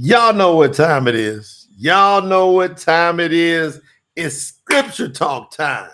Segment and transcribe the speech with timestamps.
[0.00, 1.66] Y'all know what time it is.
[1.76, 3.80] Y'all know what time it is.
[4.14, 5.90] It's scripture talk time.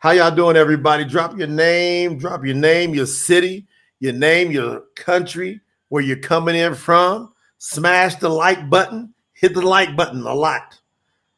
[0.00, 1.06] How y'all doing, everybody?
[1.06, 3.66] Drop your name, drop your name, your city,
[4.00, 7.32] your name, your country, where you're coming in from.
[7.56, 9.14] Smash the like button.
[9.32, 10.78] Hit the like button a lot.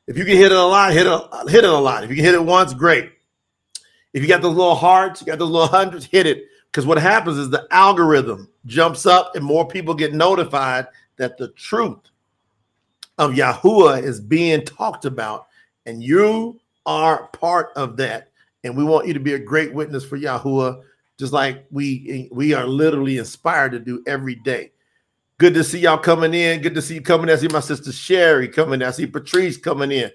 [0.08, 2.02] If you can hit it a lot, hit it, hit it a lot.
[2.02, 3.12] If you can hit it once, great.
[4.14, 6.42] If you got those little hearts, you got those little hundreds, hit it.
[6.72, 10.88] Because what happens is the algorithm jumps up and more people get notified
[11.20, 11.98] that the truth
[13.18, 15.48] of Yahuwah is being talked about,
[15.84, 18.30] and you are part of that.
[18.64, 20.82] And we want you to be a great witness for Yahuwah,
[21.18, 24.72] just like we we are literally inspired to do every day.
[25.36, 26.62] Good to see y'all coming in.
[26.62, 27.34] Good to see you coming in.
[27.34, 28.88] I see my sister Sherry coming in.
[28.88, 30.10] I see Patrice coming in.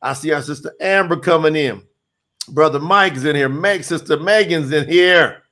[0.00, 1.82] I see our sister Amber coming in.
[2.48, 3.48] Brother Mike's in here.
[3.48, 5.42] Meg, sister Megan's in here.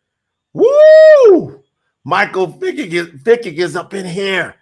[0.53, 1.63] Woo!
[2.05, 4.55] Michael Fickick is, Fickick is up in here.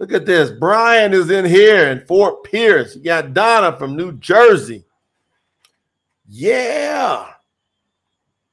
[0.00, 0.50] Look at this.
[0.50, 2.96] Brian is in here in Fort Pierce.
[2.96, 4.82] You got Donna from New Jersey.
[6.26, 7.26] Yeah.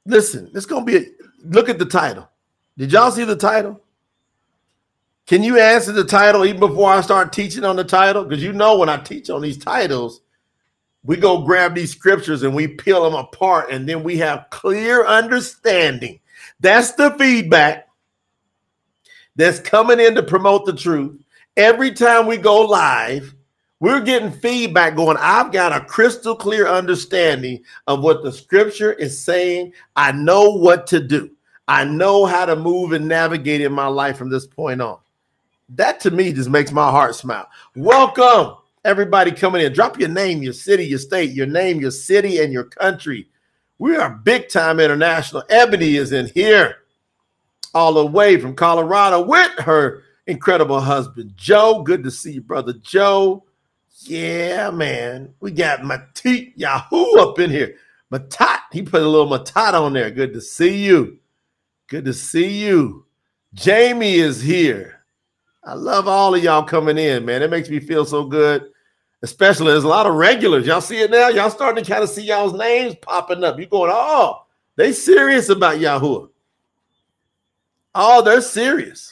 [0.06, 1.06] Listen, it's going to be a
[1.46, 2.30] look at the title.
[2.78, 3.82] Did y'all see the title?
[5.26, 8.26] Can you answer the title even before I start teaching on the title?
[8.26, 10.20] Because you know, when I teach on these titles,
[11.04, 15.06] we go grab these scriptures and we peel them apart, and then we have clear
[15.06, 16.20] understanding.
[16.60, 17.88] That's the feedback
[19.38, 21.22] that's coming in to promote the truth
[21.58, 23.34] every time we go live,
[23.80, 29.20] we're getting feedback going, I've got a crystal clear understanding of what the scripture is
[29.20, 29.74] saying.
[29.96, 31.32] I know what to do.
[31.68, 35.00] I know how to move and navigate in my life from this point on.
[35.70, 37.50] That to me just makes my heart smile.
[37.76, 39.74] Welcome, everybody coming in.
[39.74, 43.28] Drop your name, your city, your state, your name, your city, and your country.
[43.78, 45.44] We are big time international.
[45.50, 46.78] Ebony is in here
[47.74, 51.82] all the way from Colorado with her incredible husband, Joe.
[51.84, 53.44] Good to see you, brother Joe.
[54.02, 55.34] Yeah, man.
[55.40, 57.76] We got Matit Yahoo up in here.
[58.12, 60.12] Matat, he put a little Matat on there.
[60.12, 61.18] Good to see you.
[61.88, 63.06] Good to see you.
[63.54, 65.04] Jamie is here.
[65.64, 67.42] I love all of y'all coming in, man.
[67.42, 68.70] It makes me feel so good.
[69.24, 70.68] Especially there's a lot of regulars.
[70.68, 71.30] Y'all see it now?
[71.30, 73.58] Y'all starting to kind of see y'all's names popping up.
[73.58, 74.44] You're going, oh,
[74.76, 76.30] they serious about Yahoo.
[77.96, 79.12] Oh, they're serious.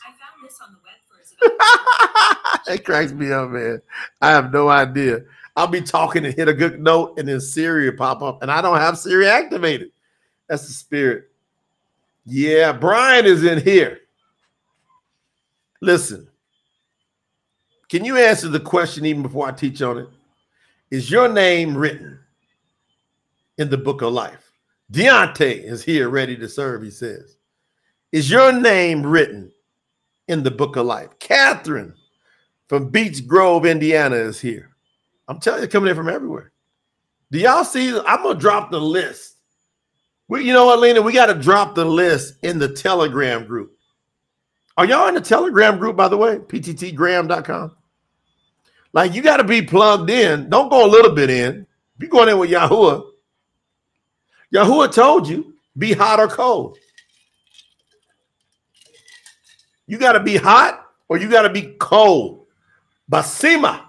[2.67, 3.81] it cracks me up, man.
[4.21, 5.21] I have no idea.
[5.55, 8.61] I'll be talking and hit a good note, and then Siri pop up, and I
[8.61, 9.91] don't have Siri activated.
[10.47, 11.29] That's the spirit.
[12.25, 14.01] Yeah, Brian is in here.
[15.81, 16.27] Listen,
[17.89, 20.09] can you answer the question even before I teach on it?
[20.91, 22.19] Is your name written
[23.57, 24.51] in the book of life?
[24.91, 27.37] Deontay is here ready to serve, he says.
[28.11, 29.51] Is your name written
[30.27, 31.09] in the book of life.
[31.19, 31.93] Catherine
[32.67, 34.75] from Beech Grove, Indiana is here.
[35.27, 36.51] I'm telling you, coming in from everywhere.
[37.31, 37.89] Do y'all see?
[37.89, 39.35] I'm gonna drop the list.
[40.27, 41.01] We, you know what, Lena?
[41.01, 43.77] We got to drop the list in the Telegram group.
[44.77, 46.37] Are y'all in the Telegram group, by the way?
[46.37, 47.75] PTTgram.com.
[48.91, 50.49] Like you got to be plugged in.
[50.49, 51.67] Don't go a little bit in.
[51.97, 53.05] Be going in with Yahuwah.
[54.53, 56.77] Yahuwah told you, be hot or cold.
[59.87, 62.45] You got to be hot or you got to be cold.
[63.11, 63.85] Basima,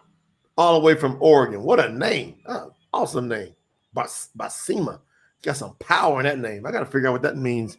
[0.58, 1.62] all the way from Oregon.
[1.62, 2.36] What a name.
[2.46, 3.54] Oh, awesome name.
[3.94, 5.00] Bas- Basima.
[5.42, 6.66] Got some power in that name.
[6.66, 7.78] I got to figure out what that means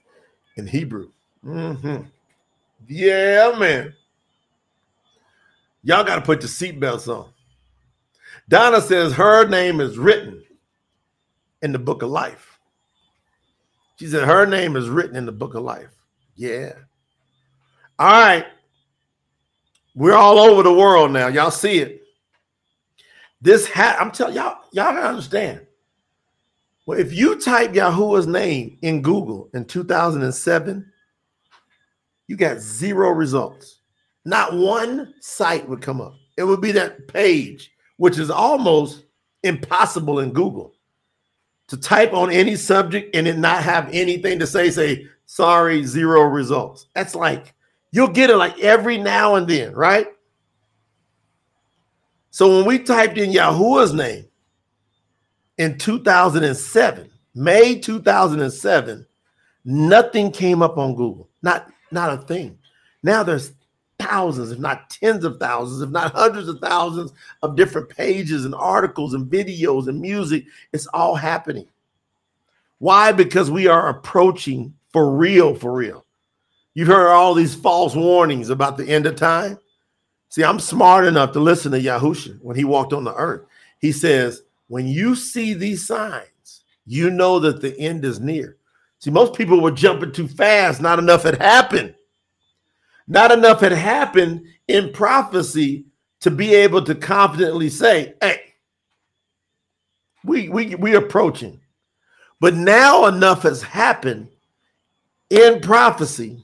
[0.55, 1.09] in Hebrew.
[1.45, 2.03] Mm-hmm.
[2.87, 3.93] Yeah, man.
[5.83, 7.29] Y'all got to put your seatbelts on.
[8.49, 10.43] Donna says her name is written
[11.61, 12.59] in the book of life.
[13.97, 15.93] She said her name is written in the book of life.
[16.35, 16.73] Yeah.
[17.99, 18.45] All right.
[19.95, 21.27] We're all over the world now.
[21.27, 22.03] Y'all see it.
[23.41, 25.61] This hat, I'm telling y'all, y'all gotta understand.
[26.85, 30.91] Well, if you type Yahuwah's name in Google in 2007,
[32.27, 33.81] you got zero results.
[34.25, 36.13] Not one site would come up.
[36.37, 39.03] It would be that page, which is almost
[39.43, 40.73] impossible in Google
[41.67, 46.21] to type on any subject and it not have anything to say, say, sorry, zero
[46.21, 46.87] results.
[46.93, 47.53] That's like
[47.91, 50.07] You'll get it like every now and then, right?
[52.31, 54.25] So when we typed in Yahuwah's name
[55.57, 59.07] in 2007, May 2007,
[59.65, 61.29] nothing came up on Google.
[61.41, 62.57] Not not a thing.
[63.03, 63.53] Now there's
[63.99, 68.53] thousands, if not tens of thousands, if not hundreds of thousands of different pages and
[68.55, 70.45] articles and videos and music.
[70.73, 71.67] It's all happening.
[72.79, 73.11] Why?
[73.11, 76.05] Because we are approaching for real, for real.
[76.77, 79.57] You've heard all these false warnings about the end of time.
[80.29, 83.47] See, I'm smart enough to listen to Yahusha when he walked on the earth.
[83.79, 88.57] He says, when you see these signs, you know that the end is near.
[88.99, 90.79] See, most people were jumping too fast.
[90.79, 91.95] Not enough had happened.
[93.07, 95.85] Not enough had happened in prophecy
[96.19, 98.53] to be able to confidently say, hey,
[100.23, 101.59] we we we approaching.
[102.39, 104.27] But now enough has happened
[105.31, 106.43] in prophecy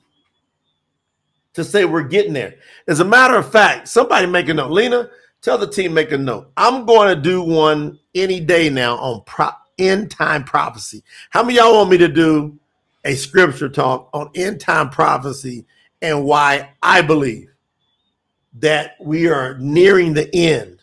[1.54, 2.56] to say we're getting there.
[2.88, 4.72] As a matter of fact, somebody make a note.
[4.72, 5.10] Lena,
[5.42, 6.52] tell the team make a note.
[6.58, 11.04] I'm going to do one any day now on pro- end time prophecy.
[11.30, 12.58] How many y'all want me to do
[13.06, 15.66] a scripture talk on end time prophecy
[16.02, 17.50] and why I believe
[18.56, 20.80] that we are nearing the end?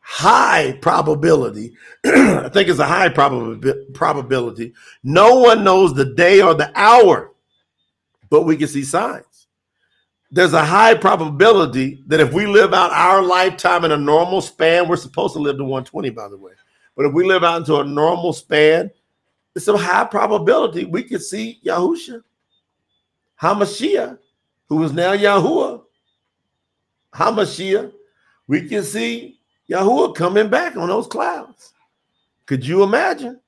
[0.00, 1.74] High probability,
[2.06, 3.62] I think it's a high prob-
[3.92, 4.72] probability.
[5.04, 7.32] No one knows the day or the hour,
[8.30, 9.27] but we can see signs
[10.30, 14.86] there's a high probability that if we live out our lifetime in a normal span,
[14.86, 16.52] we're supposed to live to 120, by the way.
[16.96, 18.90] But if we live out into a normal span,
[19.54, 22.22] it's a high probability we could see Yahusha,
[23.40, 24.18] Hamashiach,
[24.68, 25.82] who is now Yahuwah,
[27.14, 27.92] Hamashiach.
[28.46, 29.40] We can see
[29.70, 31.72] Yahuwah coming back on those clouds.
[32.44, 33.40] Could you imagine?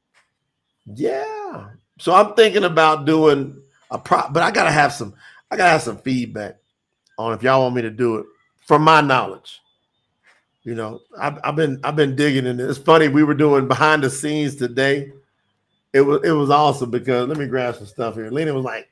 [0.87, 1.71] Yeah.
[1.99, 3.61] So I'm thinking about doing
[3.91, 5.15] a prop, but I gotta have some,
[5.51, 6.60] I gotta have some feedback
[7.21, 8.27] on if y'all want me to do it
[8.67, 9.61] from my knowledge.
[10.63, 12.69] You know, I've, I've been I've been digging in it.
[12.69, 15.13] It's funny we were doing behind the scenes today.
[15.93, 18.31] It was it was awesome because let me grab some stuff here.
[18.31, 18.89] Lena was like,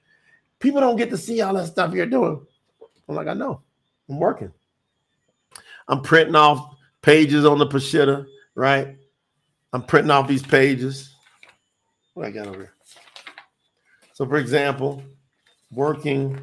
[0.59, 2.45] people don't get to see all that stuff you're doing.
[3.09, 3.62] I'm like, I know,
[4.09, 4.52] I'm working.
[5.88, 8.97] I'm printing off pages on the Peshitta, right?
[9.73, 11.14] I'm printing off these pages.
[12.14, 12.75] What I got over here?
[14.12, 15.02] So, for example,
[15.71, 16.41] working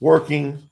[0.00, 0.70] working.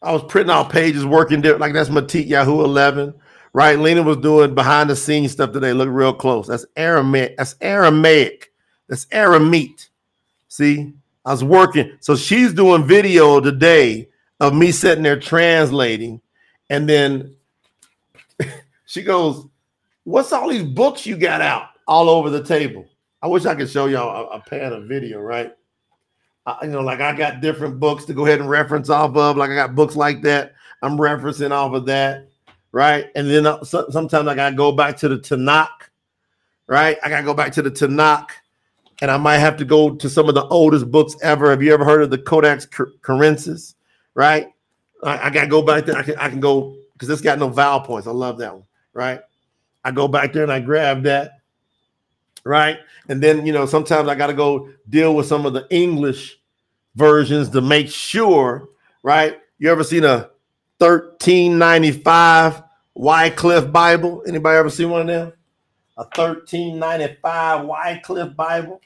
[0.00, 1.58] I was printing out pages, working there.
[1.58, 3.14] Like that's Mattityahu 11,
[3.52, 3.78] right?
[3.78, 5.72] Lena was doing behind the scenes stuff today.
[5.72, 6.48] Look real close.
[6.48, 7.36] That's Aramaic.
[7.36, 8.52] That's Aramaic.
[8.88, 9.88] That's Aramite.
[10.48, 10.92] See,
[11.24, 11.96] I was working.
[12.00, 14.08] So she's doing video today
[14.40, 16.20] of me sitting there translating.
[16.68, 17.36] And then
[18.86, 19.46] she goes,
[20.04, 22.84] What's all these books you got out all over the table?
[23.22, 25.52] I wish I could show y'all a, a pan of video, right?
[26.62, 29.36] You know, like I got different books to go ahead and reference off of.
[29.36, 30.54] Like I got books like that.
[30.82, 32.28] I'm referencing off of that,
[32.72, 33.06] right?
[33.14, 35.68] And then uh, so, sometimes I gotta go back to the Tanakh,
[36.66, 36.98] right?
[37.04, 38.30] I gotta go back to the Tanakh,
[39.00, 41.50] and I might have to go to some of the oldest books ever.
[41.50, 43.74] Have you ever heard of the Codex Cairensis?
[44.14, 44.48] Right?
[45.04, 45.96] I, I gotta go back there.
[45.96, 48.08] I can I can go because it's got no vowel points.
[48.08, 49.20] I love that one, right?
[49.84, 51.41] I go back there and I grab that
[52.44, 52.78] right?
[53.08, 56.38] And then you know sometimes I got to go deal with some of the English
[56.94, 58.68] versions to make sure,
[59.02, 59.38] right?
[59.58, 60.30] You ever seen a
[60.78, 62.62] 1395
[62.94, 64.24] Wycliffe Bible?
[64.26, 65.32] Anybody ever seen one of them?
[65.96, 68.80] A 1395 Wycliffe Bible?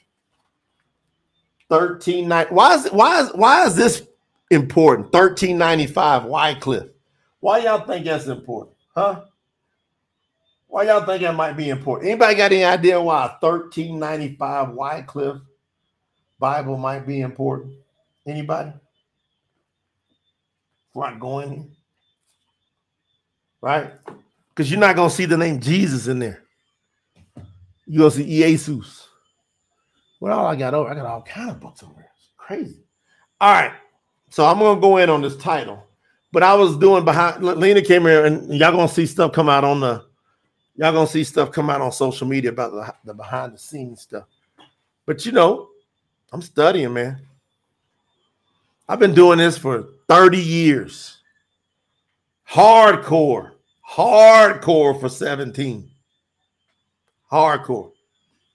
[1.69, 2.53] 1390.
[2.53, 4.07] Why is why is why is this
[4.51, 5.11] important?
[5.13, 6.89] 1395 Wycliffe.
[7.39, 8.75] Why y'all think that's important?
[8.95, 9.23] Huh?
[10.67, 12.09] Why y'all think that might be important?
[12.09, 15.41] Anybody got any idea why a 1395 Wycliffe
[16.39, 17.73] Bible might be important?
[18.25, 18.73] Anybody?
[20.87, 21.71] Before I go in
[23.61, 23.91] Right?
[24.49, 26.43] Because you're not gonna see the name Jesus in there.
[27.85, 29.07] You're gonna see Jesus.
[30.19, 30.89] What all I got over?
[30.89, 32.09] I got all kind of books over here.
[32.17, 32.83] It's crazy.
[33.39, 33.71] All right.
[34.29, 35.83] So I'm gonna go in on this title.
[36.31, 39.63] But I was doing behind Lena came here and y'all gonna see stuff come out
[39.63, 40.06] on the
[40.77, 44.01] y'all gonna see stuff come out on social media about the, the behind the scenes
[44.01, 44.25] stuff.
[45.05, 45.69] But you know,
[46.31, 47.19] I'm studying, man.
[48.87, 51.17] I've been doing this for 30 years.
[52.49, 53.51] Hardcore,
[53.89, 55.89] hardcore for 17.
[57.29, 57.91] Hardcore.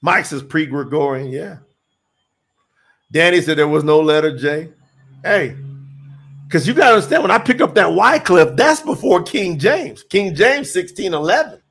[0.01, 1.59] Mike says pre Gregorian, yeah.
[3.11, 4.71] Danny said there was no letter J.
[5.23, 5.55] Hey,
[6.47, 10.03] because you got to understand when I pick up that Wycliffe, that's before King James.
[10.03, 11.62] King James 1611.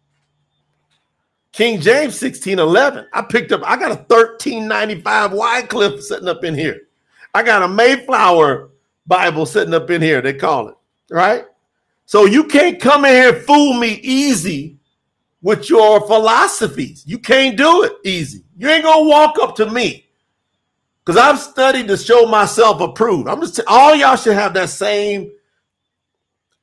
[1.51, 3.07] King James 1611.
[3.13, 6.81] I picked up, I got a 1395 Wycliffe sitting up in here.
[7.33, 8.69] I got a Mayflower
[9.05, 10.75] Bible sitting up in here, they call it,
[11.09, 11.45] right?
[12.05, 14.77] So you can't come in here fool me easy
[15.41, 17.03] with your philosophies.
[17.05, 18.43] You can't do it easy.
[18.57, 20.05] You ain't gonna walk up to me
[21.03, 23.27] because I've studied to show myself approved.
[23.27, 25.31] I'm just all y'all should have that same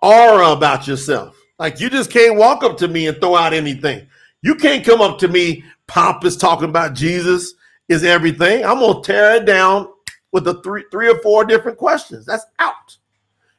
[0.00, 1.37] aura about yourself.
[1.59, 4.07] Like you just can't walk up to me and throw out anything.
[4.42, 7.54] You can't come up to me pompous talking about Jesus
[7.88, 8.64] is everything.
[8.64, 9.88] I'm gonna tear it down
[10.33, 12.26] with the three, three or four different questions.
[12.26, 12.97] That's out.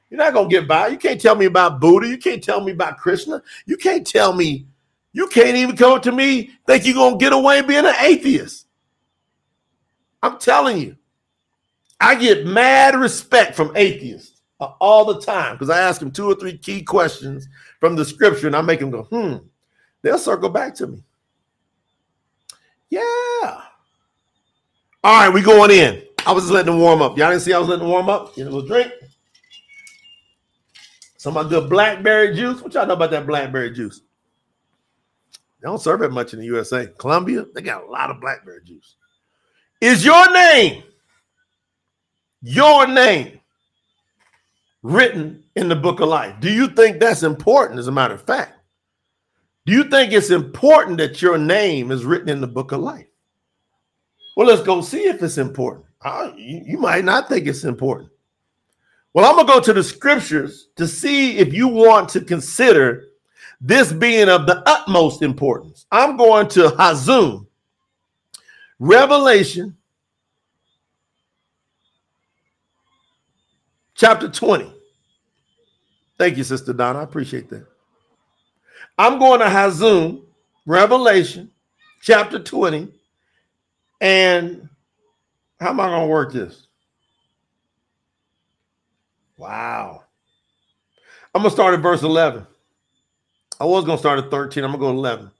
[0.09, 0.87] You're not gonna get by.
[0.87, 2.07] You can't tell me about Buddha.
[2.07, 3.41] You can't tell me about Krishna.
[3.65, 4.67] You can't tell me.
[5.11, 8.67] You can't even come up to me think you're gonna get away being an atheist.
[10.21, 10.95] I'm telling you,
[11.99, 16.29] I get mad respect from atheists uh, all the time because I ask them two
[16.29, 17.47] or three key questions
[17.79, 19.37] from the scripture and I make them go, hmm.
[20.01, 21.03] They'll circle back to me.
[22.89, 23.01] Yeah.
[25.03, 26.03] All right, we going in.
[26.25, 27.17] I was just letting them warm up.
[27.17, 28.35] Y'all didn't see I was letting them warm up?
[28.35, 28.91] Get a little drink.
[31.17, 32.61] Some of my good blackberry juice.
[32.61, 34.01] What y'all know about that blackberry juice?
[35.61, 36.87] They don't serve it much in the USA.
[36.97, 38.95] Colombia, they got a lot of blackberry juice.
[39.81, 40.83] Is your name,
[42.41, 43.39] your name,
[44.81, 46.35] written in the book of life?
[46.39, 48.58] Do you think that's important, as a matter of fact?
[49.69, 53.05] Do you think it's important that your name is written in the book of life?
[54.35, 55.85] Well, let's go see if it's important.
[56.35, 58.09] You, you might not think it's important.
[59.13, 63.09] Well, I'm going to go to the scriptures to see if you want to consider
[63.61, 65.85] this being of the utmost importance.
[65.91, 67.45] I'm going to Hazun,
[68.79, 69.77] Revelation
[73.93, 74.73] chapter 20.
[76.17, 77.01] Thank you, Sister Donna.
[77.01, 77.67] I appreciate that.
[78.99, 80.23] I'm going to Hazun,
[80.65, 81.49] Revelation
[82.01, 82.89] chapter 20.
[84.01, 84.67] And
[85.57, 86.67] how am I going to work this?
[89.37, 90.03] Wow.
[91.33, 92.45] I'm going to start at verse 11.
[93.61, 94.65] I was going to start at 13.
[94.65, 95.31] I'm going to go 11.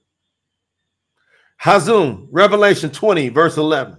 [1.62, 3.98] Hazun, Revelation 20, verse 11.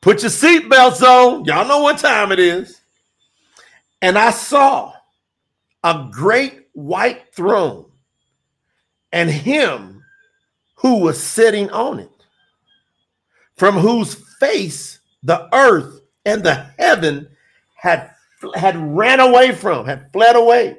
[0.00, 1.44] Put your seatbelts on.
[1.44, 2.80] Y'all know what time it is.
[4.02, 4.94] And I saw
[5.82, 7.90] a great white throne
[9.12, 10.02] and him
[10.74, 12.10] who was sitting on it,
[13.56, 17.28] from whose face the earth and the heaven
[17.74, 18.10] had,
[18.54, 20.78] had ran away from, had fled away,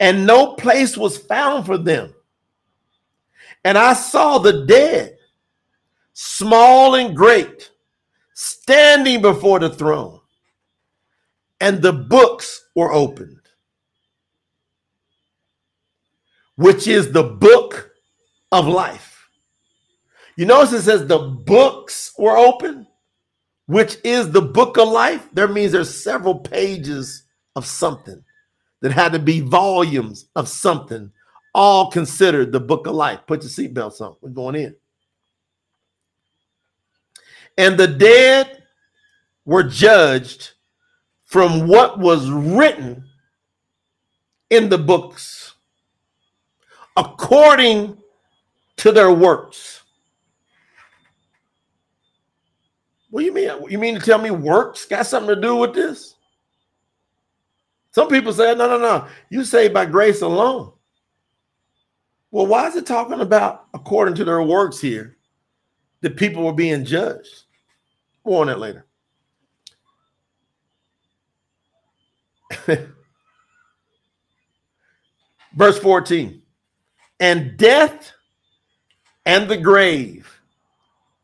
[0.00, 2.14] and no place was found for them.
[3.64, 5.16] And I saw the dead,
[6.12, 7.70] small and great,
[8.34, 10.20] standing before the throne,
[11.60, 13.40] and the books were opened.
[16.56, 17.90] Which is the book
[18.52, 19.28] of life.
[20.36, 22.86] You notice it says the books were open,
[23.66, 25.28] which is the book of life.
[25.32, 27.24] There means there's several pages
[27.56, 28.22] of something
[28.80, 31.10] that had to be volumes of something,
[31.54, 33.20] all considered the book of life.
[33.26, 34.16] Put your seatbelts on.
[34.20, 34.76] We're going in.
[37.56, 38.62] And the dead
[39.44, 40.52] were judged
[41.24, 43.04] from what was written
[44.50, 45.43] in the books
[46.96, 47.98] according
[48.76, 49.82] to their works.
[53.10, 53.50] What do you mean?
[53.68, 56.16] You mean to tell me works got something to do with this?
[57.92, 59.06] Some people say, no, no, no.
[59.30, 60.72] You say by grace alone.
[62.32, 65.16] Well, why is it talking about according to their works here
[66.00, 67.44] that people were being judged?
[68.24, 68.84] More on that later.
[75.54, 76.42] Verse 14.
[77.24, 78.12] And death
[79.24, 80.30] and the grave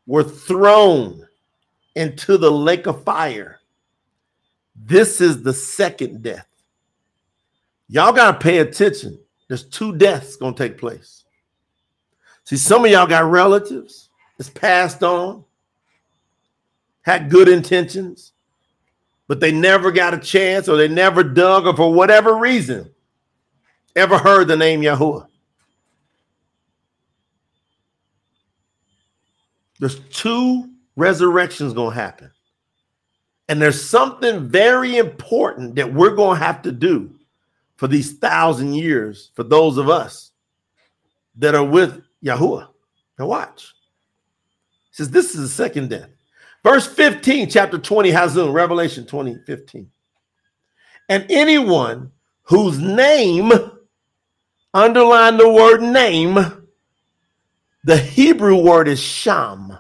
[0.07, 1.29] were thrown
[1.95, 3.61] into the lake of fire.
[4.75, 6.47] This is the second death.
[7.87, 9.19] Y'all got to pay attention.
[9.47, 11.25] There's two deaths going to take place.
[12.45, 15.45] See, some of y'all got relatives that's passed on,
[17.03, 18.33] had good intentions,
[19.29, 22.91] but they never got a chance or they never dug or for whatever reason
[23.95, 25.27] ever heard the name Yahuwah.
[29.81, 32.31] There's two resurrections going to happen.
[33.49, 37.11] And there's something very important that we're going to have to do
[37.77, 40.31] for these thousand years for those of us
[41.37, 42.69] that are with Yahuwah.
[43.19, 43.73] Now, watch.
[44.93, 46.11] Says, This is the second death.
[46.63, 49.91] Verse 15, chapter 20, Hazun, Revelation 20, 15.
[51.09, 53.51] And anyone whose name,
[54.75, 56.60] underline the word name,
[57.85, 59.79] the Hebrew word is Sham.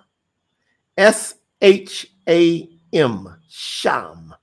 [0.96, 3.36] S H A M.
[3.48, 4.34] Sham.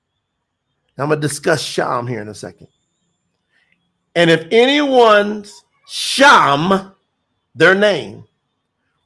[0.97, 2.67] I'm going to discuss Sham here in a second.
[4.15, 6.91] And if anyone's Sham,
[7.53, 8.23] their name,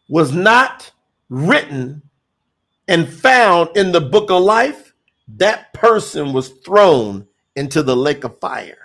[0.08, 0.92] was not
[1.30, 2.02] written
[2.88, 4.94] and found in the book of life,
[5.28, 8.78] that person was thrown into the lake of fire.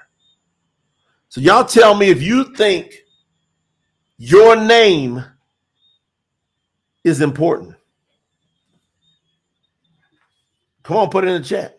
[1.29, 2.95] So, y'all tell me if you think
[4.19, 5.25] your name
[7.07, 7.77] is important.
[10.83, 11.79] Come on, put it in the chat.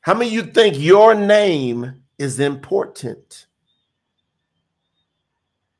[0.00, 3.46] How many of you think your name is important?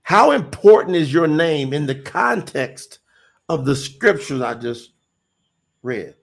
[0.03, 3.01] How important is your name in the context
[3.49, 4.93] of the scriptures I just
[5.83, 6.15] read?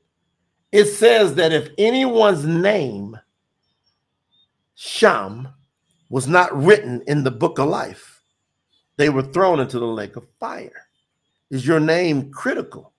[0.71, 3.19] It says that if anyone's name,
[4.75, 5.49] Sham,
[6.09, 8.23] was not written in the book of life,
[8.95, 10.80] they were thrown into the lake of fire.
[11.51, 12.93] Is your name critical?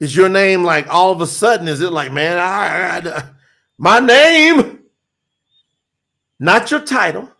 [0.00, 1.68] Is your name like all of a sudden?
[1.68, 3.24] Is it like, man, I, I,
[3.78, 4.80] my name,
[6.40, 7.30] not your title,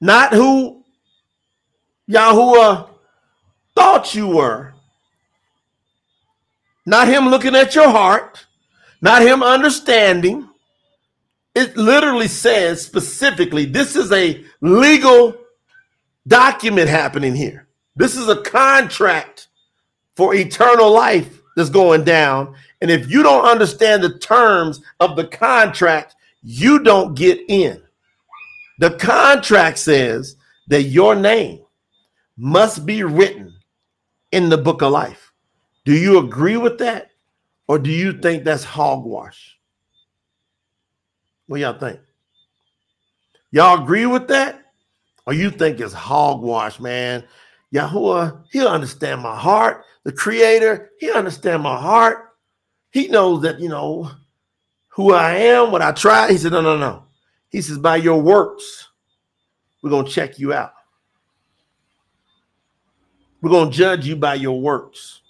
[0.00, 0.84] not who
[2.10, 2.88] Yahuwah
[3.74, 4.74] thought you were,
[6.84, 8.46] not him looking at your heart,
[9.00, 10.49] not him understanding.
[11.54, 15.36] It literally says specifically, this is a legal
[16.26, 17.66] document happening here.
[17.96, 19.48] This is a contract
[20.16, 22.54] for eternal life that's going down.
[22.80, 27.82] And if you don't understand the terms of the contract, you don't get in.
[28.78, 30.36] The contract says
[30.68, 31.60] that your name
[32.36, 33.52] must be written
[34.32, 35.32] in the book of life.
[35.84, 37.10] Do you agree with that?
[37.68, 39.58] Or do you think that's hogwash?
[41.50, 41.98] What y'all think?
[43.50, 44.72] Y'all agree with that?
[45.26, 47.24] Or you think it's hogwash, man?
[47.74, 49.82] Yahuwah, he'll understand my heart.
[50.04, 52.36] The creator, he'll understand my heart.
[52.92, 54.12] He knows that, you know,
[54.90, 56.30] who I am, what I try.
[56.30, 57.06] He said, no, no, no.
[57.48, 58.86] He says, by your works,
[59.82, 60.70] we're going to check you out.
[63.42, 65.22] We're going to judge you by your works.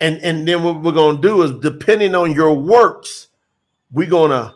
[0.00, 3.28] And, and then what we're going to do is, depending on your works,
[3.90, 4.54] we're to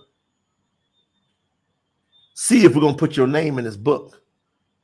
[2.34, 4.22] see if we're to put your name in this book.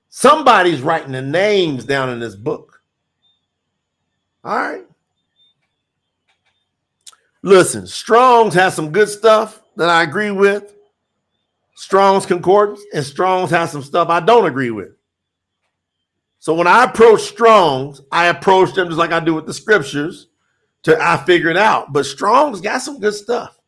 [0.09, 2.81] Somebody's writing the names down in this book.
[4.45, 4.85] All right.
[7.43, 10.75] Listen, Strong's has some good stuff that I agree with.
[11.75, 14.97] Strong's Concordance and Strong's has some stuff I don't agree with.
[16.39, 20.29] So when I approach Strong's, I approach them just like I do with the scriptures
[20.85, 21.93] to I figure it out.
[21.93, 23.59] But Strong's got some good stuff.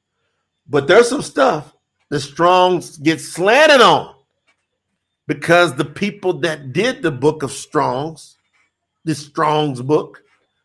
[0.68, 1.74] But there's some stuff
[2.10, 4.14] that Strong's get slanted on
[5.26, 8.36] because the people that did the book of Strong's,
[9.04, 10.22] the Strong's book,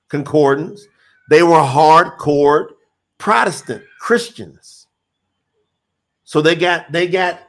[0.09, 0.85] Concordance,
[1.29, 2.67] they were hardcore
[3.17, 4.87] Protestant Christians.
[6.23, 7.41] So they got they got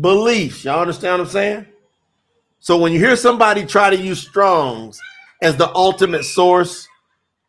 [0.00, 0.64] beliefs.
[0.64, 1.66] Y'all understand what I'm saying?
[2.58, 5.00] So when you hear somebody try to use Strong's
[5.42, 6.86] as the ultimate source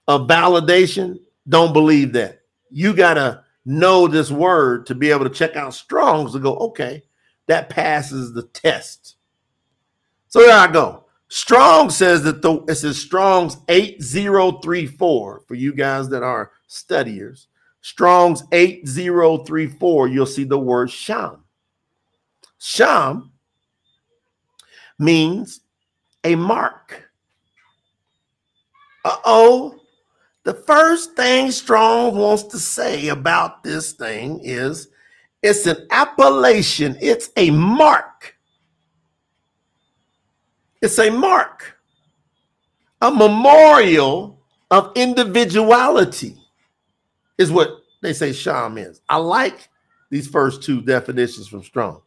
[0.08, 2.42] of validation, don't believe that.
[2.70, 7.04] You gotta know this word to be able to check out Strong's and go, okay,
[7.48, 9.16] that passes the test.
[10.28, 11.06] So there I go.
[11.28, 17.48] Strong says that the it says Strong's 8034 for you guys that are studiers.
[17.82, 21.44] Strong's 8034, you'll see the word Sham.
[22.60, 23.32] Sham
[25.00, 25.62] means
[26.24, 27.10] a mark.
[29.04, 29.81] Uh-oh.
[30.44, 34.88] The first thing Strong wants to say about this thing is
[35.44, 38.36] it's an appellation, it's a mark.
[40.82, 41.78] It's a mark,
[43.02, 44.40] a memorial
[44.72, 46.36] of individuality,
[47.38, 47.70] is what
[48.02, 49.02] they say Sham is.
[49.08, 49.70] I like
[50.10, 52.02] these first two definitions from Strong.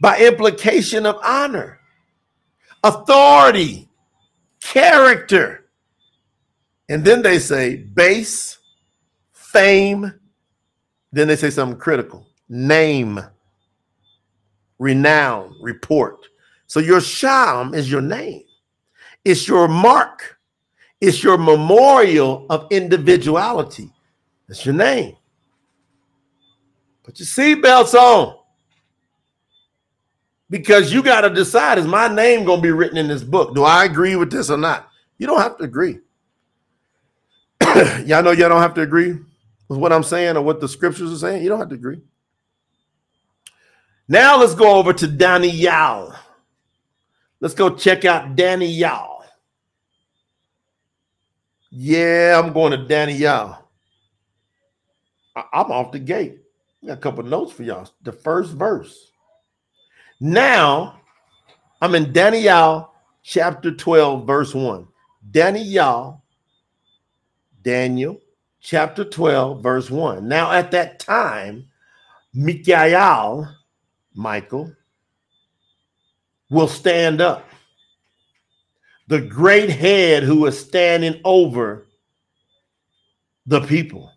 [0.00, 1.80] By implication of honor,
[2.84, 3.88] authority,
[4.60, 5.67] character.
[6.88, 8.58] And then they say base,
[9.32, 10.12] fame,
[11.12, 13.20] then they say something critical name,
[14.78, 16.26] renown, report.
[16.66, 18.44] So your sham is your name,
[19.24, 20.38] it's your mark,
[21.00, 23.90] it's your memorial of individuality.
[24.46, 25.16] That's your name.
[27.02, 28.38] Put your seatbelts on
[30.50, 33.54] because you got to decide is my name going to be written in this book?
[33.54, 34.88] Do I agree with this or not?
[35.18, 36.00] You don't have to agree.
[38.06, 39.18] y'all know y'all don't have to agree
[39.68, 41.42] with what I'm saying or what the scriptures are saying.
[41.42, 42.00] You don't have to agree.
[44.08, 46.14] Now let's go over to Daniel.
[47.40, 49.22] Let's go check out Daniel.
[51.70, 53.58] Yeah, I'm going to Daniel.
[55.36, 56.40] I'm off the gate.
[56.84, 57.88] Got a couple notes for y'all.
[58.02, 59.12] The first verse.
[60.20, 61.00] Now,
[61.80, 62.90] I'm in Daniel
[63.22, 64.88] chapter 12, verse 1.
[65.30, 66.22] Daniel,
[67.68, 68.18] Daniel
[68.62, 70.26] chapter 12, verse 1.
[70.26, 71.66] Now, at that time,
[72.32, 73.46] Michael,
[74.14, 74.72] Michael,
[76.48, 77.44] will stand up.
[79.08, 81.86] the great head who is standing over
[83.46, 84.12] the people.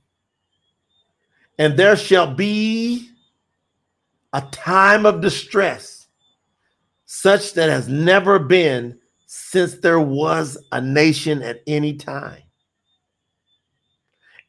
[1.57, 3.09] And there shall be
[4.31, 6.07] a time of distress,
[7.05, 12.40] such that has never been since there was a nation at any time.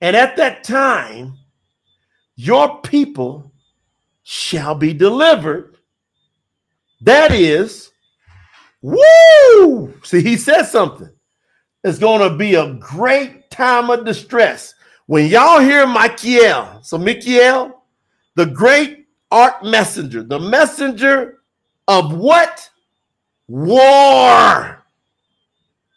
[0.03, 1.39] And at that time,
[2.35, 3.53] your people
[4.25, 5.77] shall be delivered.
[7.03, 7.93] That is,
[8.83, 9.95] woo!
[10.03, 11.09] See, he said something.
[11.85, 14.75] It's going to be a great time of distress.
[15.07, 17.85] When y'all hear Michael, so Michael,
[18.35, 21.39] the great art messenger, the messenger
[21.87, 22.69] of what?
[23.47, 24.85] War.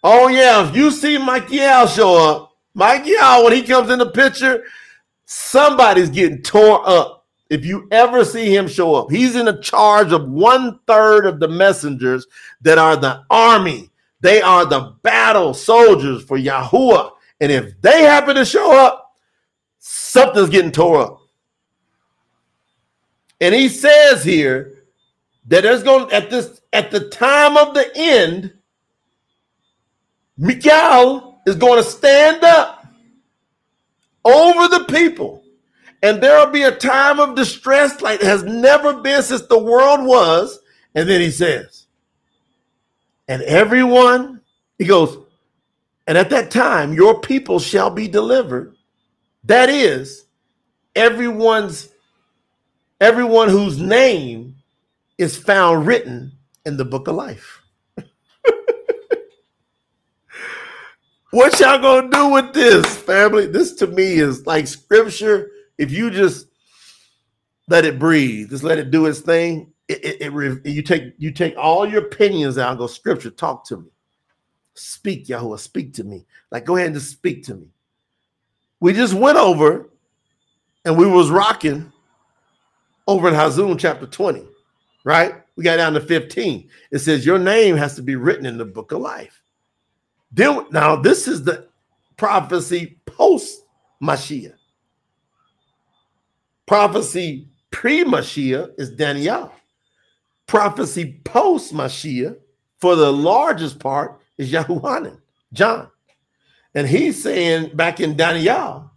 [0.04, 0.70] Oh, yeah.
[0.70, 2.45] If you see Michael show up,
[2.76, 4.66] Michael, when he comes in the picture,
[5.26, 7.26] somebody's getting tore up.
[7.50, 11.40] If you ever see him show up, he's in a charge of one third of
[11.40, 12.28] the messengers
[12.62, 13.90] that are the army.
[14.20, 17.12] They are the battle soldiers for Yahuwah.
[17.40, 19.16] And if they happen to show up,
[19.80, 21.20] something's getting tore up.
[23.40, 24.84] And he says here
[25.48, 28.54] that there's going at this at the time of the end,
[30.38, 32.86] Mikael is going to stand up
[34.24, 35.44] over the people.
[36.02, 40.60] And there'll be a time of distress like has never been since the world was.
[40.94, 41.88] And then he says,
[43.28, 44.42] and everyone,
[44.78, 45.18] he goes,
[46.08, 48.76] and at that time, your people shall be delivered.
[49.44, 50.26] That is,
[50.96, 51.90] everyone's
[53.02, 54.56] everyone whose name
[55.18, 56.32] is found written
[56.66, 57.55] in the book of life.
[61.36, 63.46] What y'all gonna do with this, family?
[63.46, 65.52] This to me is like scripture.
[65.78, 66.48] If you just
[67.68, 69.74] let it breathe, just let it do its thing.
[69.90, 73.66] It, it, it you take you take all your opinions out and go, Scripture, talk
[73.68, 73.90] to me.
[74.76, 76.26] Speak, Yahuwah, speak to me.
[76.52, 77.68] Like, go ahead and just speak to me.
[78.80, 79.90] We just went over
[80.86, 81.92] and we was rocking
[83.08, 84.46] over in Hazun chapter 20,
[85.04, 85.36] right?
[85.58, 86.70] We got down to 15.
[86.92, 89.42] It says, Your name has to be written in the book of life.
[90.36, 91.70] Then now this is the
[92.18, 93.64] prophecy post
[94.04, 94.54] Mashiach.
[96.66, 99.52] Prophecy pre Mashiach is Daniel.
[100.46, 102.38] Prophecy post Mashiach,
[102.80, 105.20] for the largest part, is Yahuhanan,
[105.54, 105.90] John.
[106.74, 108.92] And he's saying back in Daniel,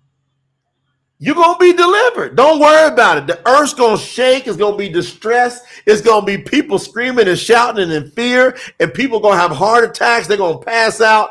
[1.19, 2.37] you're gonna be delivered.
[2.37, 3.27] Don't worry about it.
[3.27, 7.83] The earth's gonna shake, it's gonna be distressed, it's gonna be people screaming and shouting
[7.83, 11.31] and in fear, and people gonna have heart attacks, they're gonna pass out,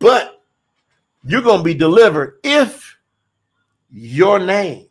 [0.00, 0.42] but
[1.24, 2.96] you're gonna be delivered if
[3.90, 4.88] your name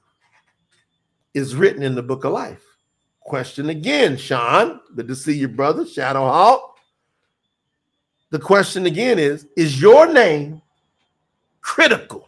[1.34, 2.64] is written in the book of life.
[3.20, 4.80] Question again, Sean.
[4.96, 5.86] Good to see you, brother.
[5.86, 6.78] Shadow Hawk.
[8.30, 10.62] The question again is Is your name
[11.60, 12.27] critical?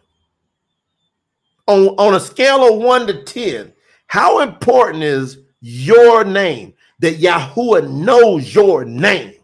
[1.70, 3.72] On, on a scale of one to 10,
[4.06, 6.74] how important is your name?
[6.98, 9.34] That Yahuwah knows your name.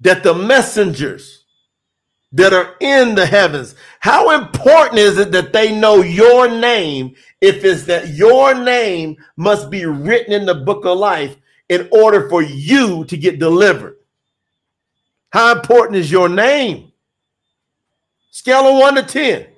[0.00, 1.44] That the messengers
[2.32, 7.64] that are in the heavens, how important is it that they know your name if
[7.64, 11.36] it's that your name must be written in the book of life
[11.68, 13.96] in order for you to get delivered?
[15.30, 16.92] How important is your name?
[18.30, 19.49] Scale of one to 10.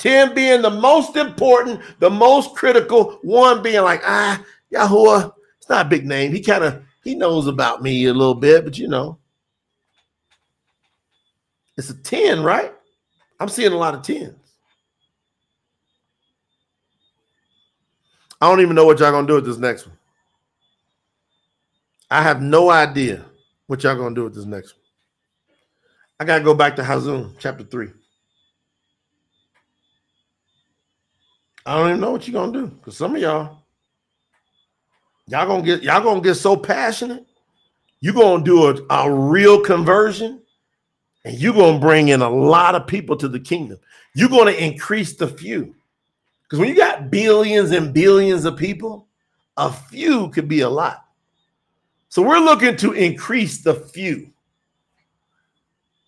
[0.00, 5.86] 10 being the most important, the most critical, one being like, ah, Yahuwah, it's not
[5.86, 6.32] a big name.
[6.32, 9.18] He kind of he knows about me a little bit, but you know.
[11.76, 12.74] It's a 10, right?
[13.38, 14.34] I'm seeing a lot of 10s.
[18.40, 19.98] I don't even know what y'all gonna do with this next one.
[22.10, 23.26] I have no idea
[23.66, 24.84] what y'all gonna do with this next one.
[26.18, 27.90] I gotta go back to Hazun chapter 3.
[31.66, 33.58] I don't even know what you're gonna do because some of y'all,
[35.26, 37.26] y'all gonna get y'all gonna get so passionate.
[38.00, 40.42] You're gonna do a, a real conversion,
[41.24, 43.78] and you're gonna bring in a lot of people to the kingdom.
[44.14, 45.74] You're gonna increase the few.
[46.42, 49.06] Because when you got billions and billions of people,
[49.56, 51.04] a few could be a lot.
[52.08, 54.32] So we're looking to increase the few.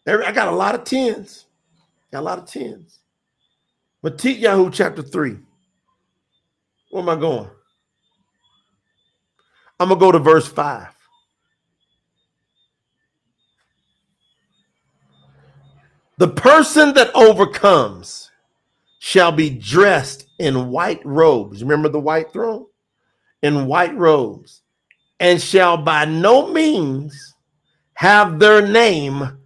[0.04, 1.44] I got a lot of tens.
[2.10, 2.98] Got a lot of tens.
[4.04, 5.36] Yahoo chapter 3.
[6.90, 7.48] Where am I going?
[9.78, 10.88] I'm going to go to verse 5.
[16.18, 18.30] The person that overcomes
[19.00, 21.62] shall be dressed in white robes.
[21.62, 22.66] Remember the white throne?
[23.42, 24.62] In white robes,
[25.18, 27.34] and shall by no means
[27.94, 29.38] have their name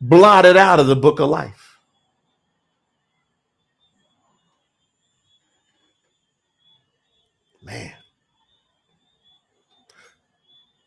[0.00, 1.76] blotted out of the book of life.
[7.60, 7.92] Man.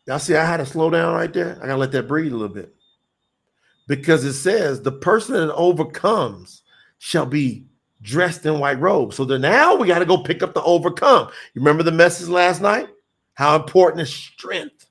[0.06, 1.58] Y'all see, I had to slow down right there.
[1.62, 2.74] I got to let that breathe a little bit.
[3.86, 6.62] Because it says, the person that overcomes
[6.98, 7.66] shall be
[8.00, 9.16] dressed in white robes.
[9.16, 11.28] So now we got to go pick up the overcome.
[11.54, 12.88] You remember the message last night?
[13.34, 14.86] How important is strength?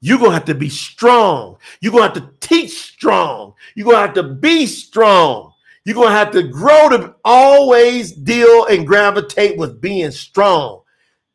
[0.00, 1.56] You're to have to be strong.
[1.80, 3.54] You're to have to teach strong.
[3.74, 5.52] You're to have to be strong.
[5.84, 10.82] You're to have to grow to always deal and gravitate with being strong.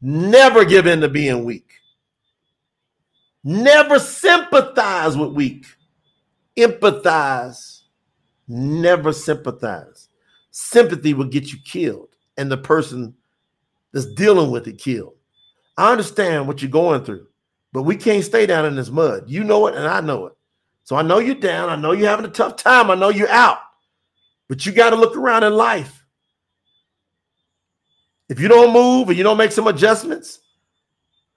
[0.01, 1.70] Never give in to being weak.
[3.43, 5.65] Never sympathize with weak.
[6.57, 7.81] Empathize.
[8.47, 10.09] Never sympathize.
[10.51, 13.15] Sympathy will get you killed and the person
[13.93, 15.13] that's dealing with it killed.
[15.77, 17.27] I understand what you're going through,
[17.73, 19.23] but we can't stay down in this mud.
[19.27, 20.33] You know it, and I know it.
[20.83, 21.69] So I know you're down.
[21.69, 22.91] I know you're having a tough time.
[22.91, 23.59] I know you're out,
[24.47, 26.05] but you got to look around in life.
[28.29, 30.39] If you don't move and you don't make some adjustments,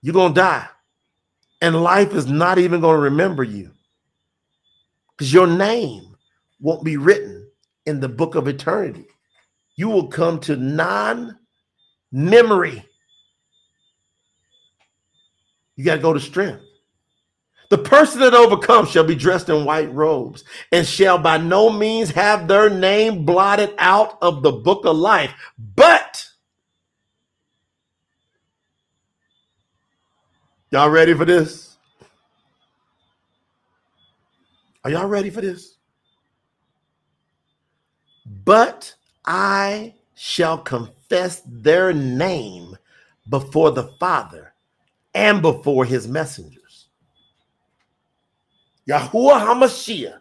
[0.02, 0.66] you're going to die.
[1.64, 3.70] And life is not even going to remember you
[5.16, 6.14] because your name
[6.60, 7.48] won't be written
[7.86, 9.06] in the book of eternity.
[9.74, 11.38] You will come to non
[12.12, 12.84] memory.
[15.76, 16.60] You got to go to strength.
[17.70, 22.10] The person that overcomes shall be dressed in white robes and shall by no means
[22.10, 25.32] have their name blotted out of the book of life.
[25.74, 26.26] But,
[30.74, 31.76] y'all ready for this?
[34.82, 35.76] Are y'all ready for this?
[38.44, 38.92] But
[39.24, 42.76] I shall confess their name
[43.28, 44.52] before the Father
[45.14, 46.88] and before his messengers.
[48.88, 50.18] Yahuwah HaMashiach,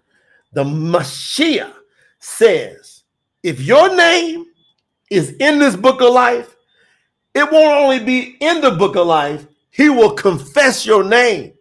[0.53, 1.73] the Mashiach
[2.19, 3.01] says,
[3.41, 4.45] if your name
[5.09, 6.55] is in this book of life,
[7.33, 11.53] it won't only be in the book of life, he will confess your name.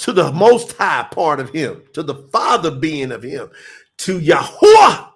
[0.00, 3.50] To the most high part of him, to the father being of him,
[3.98, 5.10] to Yahuwah,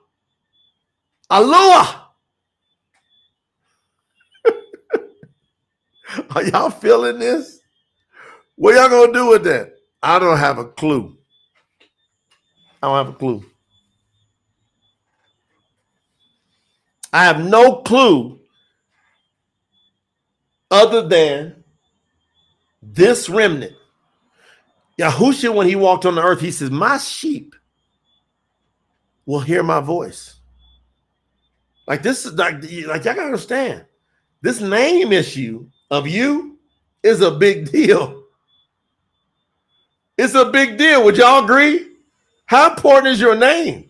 [1.31, 2.05] Allah,
[6.35, 7.61] Are y'all feeling this?
[8.57, 9.75] What y'all gonna do with that?
[10.03, 11.17] I don't have a clue.
[12.83, 13.45] I don't have a clue.
[17.15, 18.41] I have no clue
[20.69, 21.63] other than
[22.83, 23.73] this remnant.
[24.99, 27.55] Yahushua, when he walked on the earth, he says, My sheep
[29.27, 30.35] will hear my voice.
[31.87, 33.85] Like this is like, like y'all gotta understand
[34.43, 36.59] this name issue of you
[37.05, 38.25] is a big deal.
[40.19, 41.05] It's a big deal.
[41.05, 41.93] Would y'all agree?
[42.47, 43.89] How important is your name?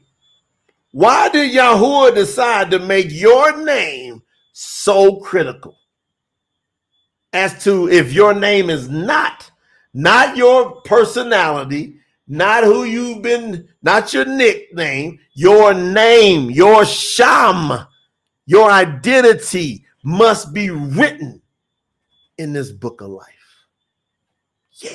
[0.94, 5.76] Why did Yahuwah decide to make your name so critical?
[7.33, 9.50] As to if your name is not,
[9.92, 11.96] not your personality,
[12.28, 17.88] not who you've been, not your nickname, your name, your sham,
[18.46, 21.42] your identity must be written
[22.38, 23.26] in this book of life.
[24.74, 24.92] Yeah.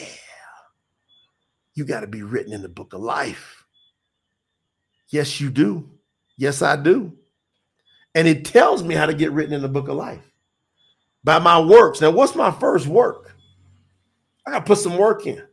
[1.74, 3.59] You got to be written in the book of life.
[5.10, 5.90] Yes, you do.
[6.38, 7.14] Yes, I do.
[8.16, 10.32] And it tells me how to get written in the book of life
[11.24, 12.02] by my works.
[12.02, 13.36] Now, what's my first work?
[14.46, 15.44] I got to put some work in.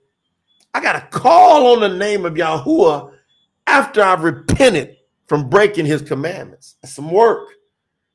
[0.73, 3.12] I got to call on the name of Yahuwah
[3.66, 6.77] after I've repented from breaking his commandments.
[6.81, 7.49] That's some work.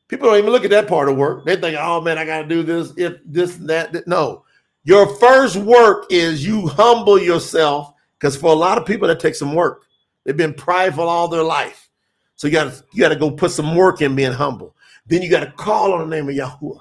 [0.07, 1.45] People don't even look at that part of work.
[1.45, 4.07] They think, oh man, I got to do this, if this, that, that.
[4.07, 4.45] No.
[4.83, 9.39] Your first work is you humble yourself because for a lot of people, that takes
[9.39, 9.83] some work.
[10.23, 11.89] They've been prideful all their life.
[12.35, 14.75] So you got to you got to go put some work in being humble.
[15.07, 16.79] Then you got to call on the name of Yahweh.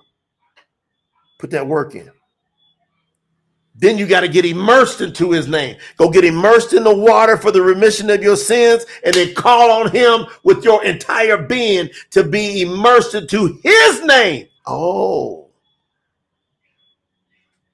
[1.38, 2.10] Put that work in.
[3.74, 5.76] Then you got to get immersed into his name.
[5.96, 9.70] Go get immersed in the water for the remission of your sins, and then call
[9.70, 14.48] on him with your entire being to be immersed into his name.
[14.66, 15.48] Oh,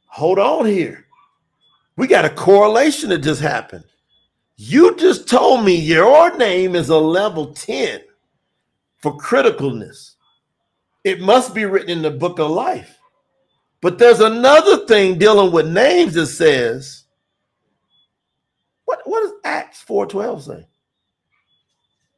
[0.07, 1.07] hold on here.
[1.97, 3.85] We got a correlation that just happened.
[4.57, 8.01] You just told me your name is a level 10
[8.99, 10.15] for criticalness.
[11.05, 12.99] It must be written in the book of life.
[13.83, 17.05] But there's another thing dealing with names that says,
[18.87, 20.67] what, what does Acts 4.12 say?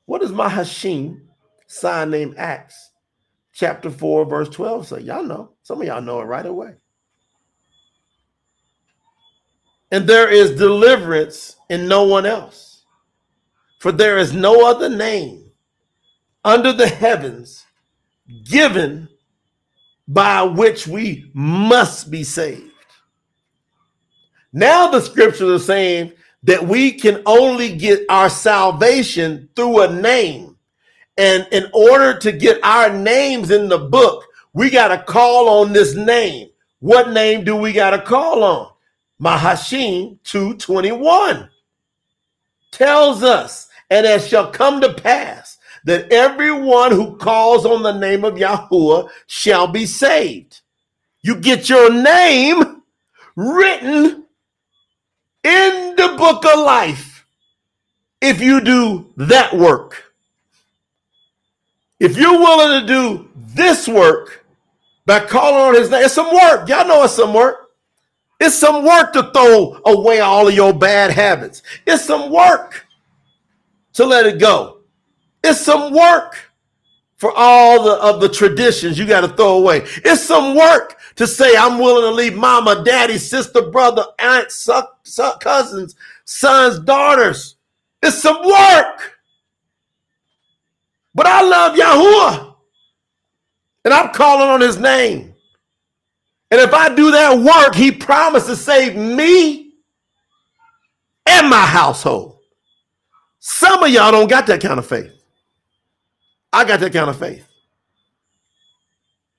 [0.07, 1.21] What does Mahashim,
[1.67, 2.93] sign name Acts,
[3.53, 5.01] chapter 4, verse 12 say?
[5.01, 5.51] Y'all know.
[5.65, 6.77] Some of y'all know it right away.
[9.91, 12.85] And there is deliverance in no one else.
[13.81, 15.51] For there is no other name
[16.45, 17.65] under the heavens
[18.45, 19.09] given
[20.07, 22.73] by which we must be saved.
[24.53, 26.13] Now the scriptures are saying
[26.45, 30.57] that we can only get our salvation through a name.
[31.17, 35.73] And in order to get our names in the book, we got to call on
[35.73, 36.49] this name.
[36.81, 38.73] What name do we got to call on?
[39.23, 41.49] Mahashim 221
[42.71, 48.25] tells us, and it shall come to pass that everyone who calls on the name
[48.25, 50.61] of Yahuwah shall be saved.
[51.23, 52.83] You get your name
[53.37, 54.25] written
[55.45, 57.27] in the book of life
[58.21, 60.05] if you do that work.
[62.01, 64.45] If you're willing to do this work
[65.07, 66.69] by calling on his name, it's some work.
[66.69, 67.68] Y'all know it's some work.
[68.41, 71.63] It's some work to throw away all of your bad habits.
[71.87, 72.87] It's some work
[73.95, 74.79] to let it go.
[75.43, 76.37] It's some work
[77.17, 79.79] for all the of the traditions you got to throw away.
[80.05, 84.85] It's some work to say I'm willing to leave mama, daddy, sister, brother, aunt, son,
[85.03, 87.57] son, cousins, sons, daughters.
[88.03, 89.19] It's some work.
[91.13, 92.55] But I love Yahuwah.
[93.85, 95.35] And I'm calling on his name.
[96.51, 99.73] And if I do that work, he promised to save me
[101.27, 102.39] and my household.
[103.39, 105.13] Some of y'all don't got that kind of faith.
[106.53, 107.47] I got that kind of faith.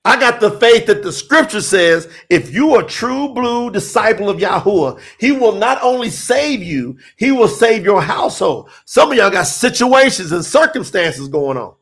[0.04, 4.38] I got the faith that the scripture says if you are true blue disciple of
[4.38, 8.70] Yahuwah, he will not only save you, he will save your household.
[8.86, 11.74] Some of y'all got situations and circumstances going on.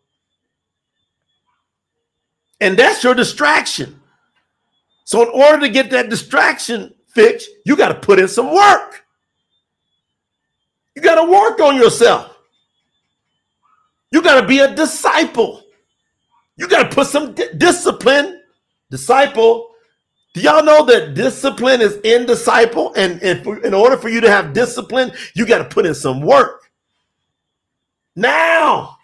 [2.61, 3.98] And that's your distraction.
[5.09, 9.07] So, in order to get that distraction fixed, you got to put in some work.
[10.95, 12.37] You got to work on yourself.
[14.13, 15.63] You got to be a disciple.
[16.59, 18.43] You got to put some di- discipline.
[18.91, 19.71] Disciple.
[20.35, 22.93] Do y'all know that discipline is in disciple?
[22.95, 25.95] And, and for, in order for you to have discipline, you got to put in
[25.95, 26.71] some work.
[28.15, 28.99] Now,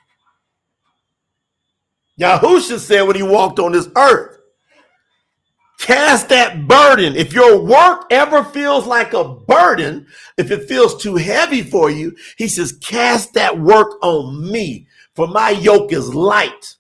[2.21, 4.34] Yahusha said when he walked on this earth,
[5.79, 7.15] Cast that burden.
[7.17, 10.07] If your work ever feels like a burden,
[10.39, 15.27] if it feels too heavy for you, he says, Cast that work on me, for
[15.27, 16.77] my yoke is light.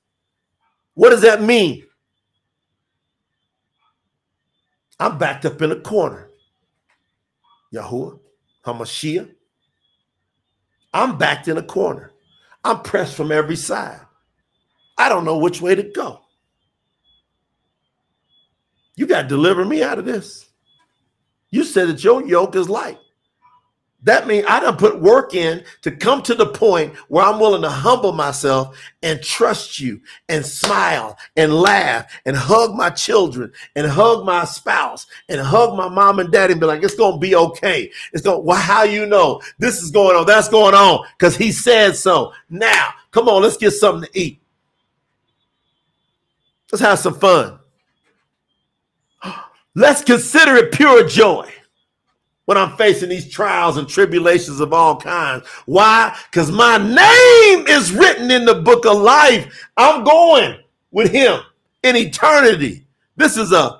[0.95, 1.84] What does that mean?
[4.99, 6.30] I'm backed up in a corner.
[7.74, 8.20] Yahuwah,
[8.64, 9.30] Hamashiach.
[10.95, 12.12] I'm backed in a corner.
[12.62, 14.01] I'm pressed from every side.
[14.97, 16.24] I don't know which way to go.
[18.97, 20.49] You got to deliver me out of this.
[21.51, 22.99] You said that your yoke is light.
[24.05, 27.62] That means I done put work in to come to the point where I'm willing
[27.62, 33.86] to humble myself and trust you and smile and laugh and hug my children and
[33.86, 37.18] hug my spouse and hug my mom and dad and be like, it's going to
[37.18, 37.90] be okay.
[38.12, 40.26] It's gonna well, how you know this is going on?
[40.26, 42.32] That's going on because he said so.
[42.51, 44.38] Now, come on, let's get something to eat.
[46.70, 47.59] Let's have some fun.
[49.75, 51.51] Let's consider it pure joy
[52.45, 55.47] when I'm facing these trials and tribulations of all kinds.
[55.66, 56.16] Why?
[56.31, 59.68] Because my name is written in the book of life.
[59.77, 60.59] I'm going
[60.91, 61.41] with him
[61.83, 62.87] in eternity.
[63.16, 63.79] This is a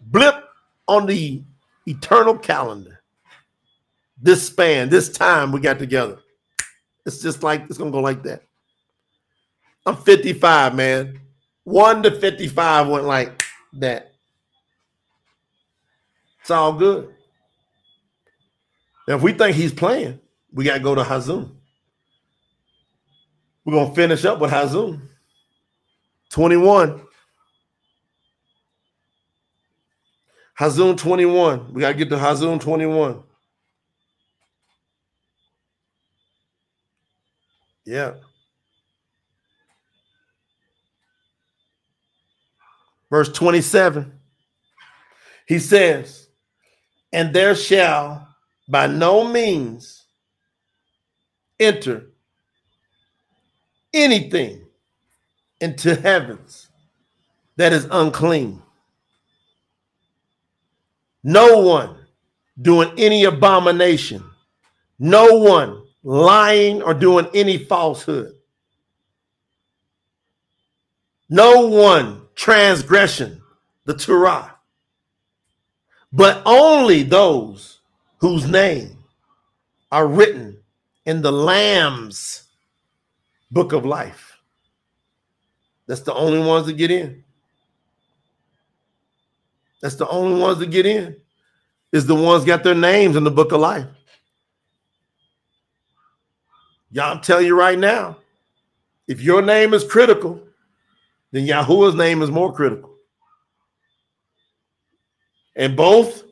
[0.00, 0.44] blip
[0.86, 1.42] on the
[1.86, 3.00] eternal calendar.
[4.20, 6.18] This span, this time we got together.
[7.06, 8.42] It's just like, it's going to go like that.
[9.86, 11.20] I'm 55, man.
[11.64, 13.44] 1 to 55 went like
[13.74, 14.14] that.
[16.48, 17.14] It's all good.
[19.06, 20.18] Now, if we think he's playing,
[20.50, 21.50] we got to go to Hazun.
[23.66, 24.98] We're going to finish up with Hazun.
[26.30, 27.02] 21.
[30.58, 31.74] Hazun 21.
[31.74, 33.22] We got to get to Hazun 21.
[37.84, 38.14] Yeah.
[43.10, 44.18] Verse 27.
[45.46, 46.27] He says,
[47.12, 48.28] and there shall
[48.68, 50.04] by no means
[51.58, 52.06] enter
[53.92, 54.64] anything
[55.60, 56.68] into heavens
[57.56, 58.62] that is unclean.
[61.24, 61.96] No one
[62.60, 64.22] doing any abomination,
[64.98, 68.32] no one lying or doing any falsehood,
[71.28, 73.42] no one transgression.
[73.84, 74.57] The Torah
[76.12, 77.80] but only those
[78.18, 78.98] whose name
[79.90, 80.58] are written
[81.04, 82.44] in the Lamb's
[83.50, 84.36] book of life.
[85.86, 87.24] That's the only ones that get in.
[89.80, 91.16] That's the only ones that get in.
[91.92, 93.86] Is the ones got their names in the book of life.
[96.90, 98.18] Y'all, I'm telling you right now,
[99.06, 100.42] if your name is critical,
[101.32, 102.87] then Yahuwah's name is more critical.
[105.58, 106.22] And both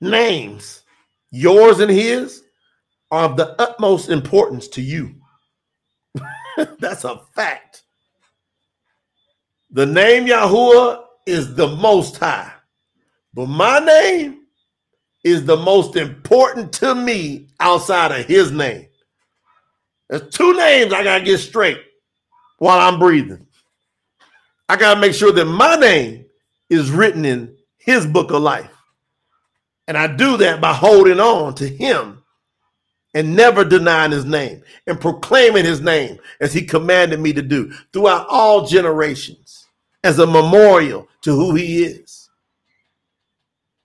[0.00, 0.82] names,
[1.30, 2.42] yours and his,
[3.10, 5.14] are of the utmost importance to you.
[6.80, 7.82] That's a fact.
[9.70, 12.52] The name Yahuwah is the most high,
[13.34, 14.46] but my name
[15.24, 18.86] is the most important to me outside of his name.
[20.08, 21.80] There's two names I got to get straight
[22.58, 23.46] while I'm breathing.
[24.68, 26.26] I got to make sure that my name
[26.70, 28.70] is written in his book of life.
[29.86, 32.22] And I do that by holding on to him
[33.12, 37.70] and never denying his name and proclaiming his name as he commanded me to do
[37.92, 39.66] throughout all generations
[40.02, 42.30] as a memorial to who he is.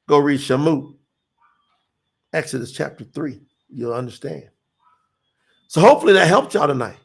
[0.08, 0.96] Go read Shemot,
[2.34, 3.42] Exodus chapter 3.
[3.70, 4.50] You'll understand.
[5.68, 6.98] So hopefully that helped y'all tonight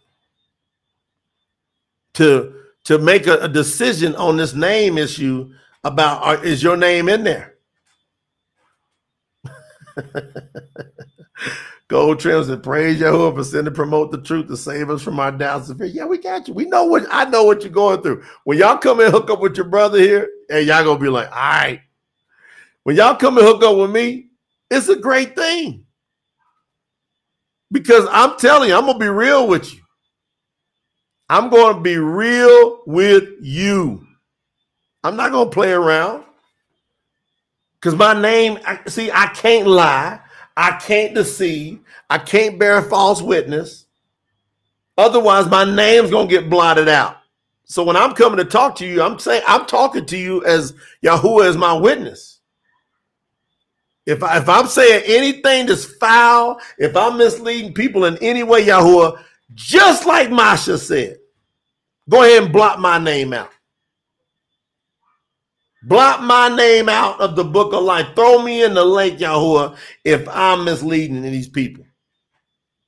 [2.15, 5.53] to, to make a, a decision on this name issue
[5.85, 7.55] about are, is your name in there?
[11.89, 15.31] Gold trims and praise Yahuwah for sending promote the truth to save us from our
[15.31, 15.87] doubts and fear.
[15.87, 16.55] Yeah, we got you.
[16.55, 18.25] We know what I know what you're going through.
[18.45, 21.31] When y'all come and hook up with your brother here, and y'all gonna be like,
[21.31, 21.81] all right.
[22.85, 24.29] When y'all come and hook up with me,
[24.71, 25.85] it's a great thing.
[27.71, 29.81] Because I'm telling you, I'm gonna be real with you.
[31.29, 34.07] I'm gonna be real with you.
[35.05, 36.25] I'm not gonna play around.
[37.75, 40.19] Because my name, see, I can't lie.
[40.57, 41.81] I can't deceive.
[42.09, 43.85] I can't bear false witness.
[44.97, 47.19] Otherwise, my name's gonna get blotted out.
[47.67, 50.75] So when I'm coming to talk to you, I'm saying I'm talking to you as
[51.05, 52.41] Yahuwah as my witness.
[54.07, 58.65] If I if I'm saying anything that's foul, if I'm misleading people in any way,
[58.65, 59.23] Yahuwah,
[59.55, 61.19] just like Masha said,
[62.09, 63.51] go ahead and blot my name out.
[65.87, 68.15] Blot my name out of the book of life.
[68.15, 71.85] Throw me in the lake, Yahuwah, if I'm misleading these people.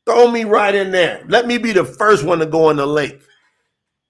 [0.06, 1.22] Throw me right in there.
[1.28, 3.20] Let me be the first one to go in the lake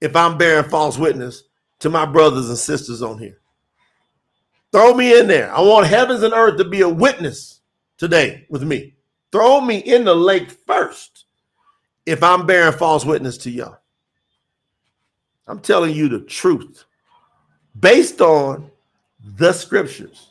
[0.01, 1.43] if I'm bearing false witness
[1.81, 3.39] to my brothers and sisters on here.
[4.71, 5.53] Throw me in there.
[5.53, 7.61] I want heavens and earth to be a witness
[7.99, 8.95] today with me.
[9.33, 11.25] Throw me in the lake first
[12.05, 13.79] if I'm bearing false witness to y'all.
[15.49, 16.85] I'm telling you the truth
[17.79, 18.71] based on
[19.35, 20.31] the scriptures.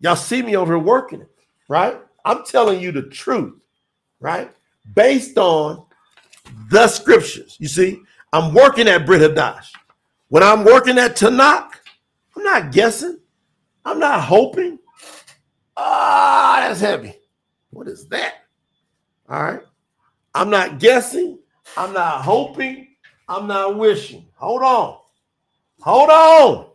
[0.00, 1.30] Y'all see me over here working it,
[1.68, 1.98] right?
[2.24, 3.54] I'm telling you the truth,
[4.20, 4.52] right?
[4.94, 5.86] Based on
[6.70, 7.56] the scriptures.
[7.60, 9.68] You see, I'm working at Brit Hadash.
[10.28, 11.70] When I'm working at Tanakh,
[12.36, 13.18] I'm not guessing.
[13.84, 14.78] I'm not hoping.
[15.76, 17.14] Ah, that's heavy.
[17.70, 18.34] What is that?
[19.28, 19.60] All right.
[20.34, 21.38] I'm not guessing.
[21.76, 22.88] I'm not hoping.
[23.28, 24.26] I'm not wishing.
[24.34, 24.98] Hold on.
[25.80, 26.70] Hold on.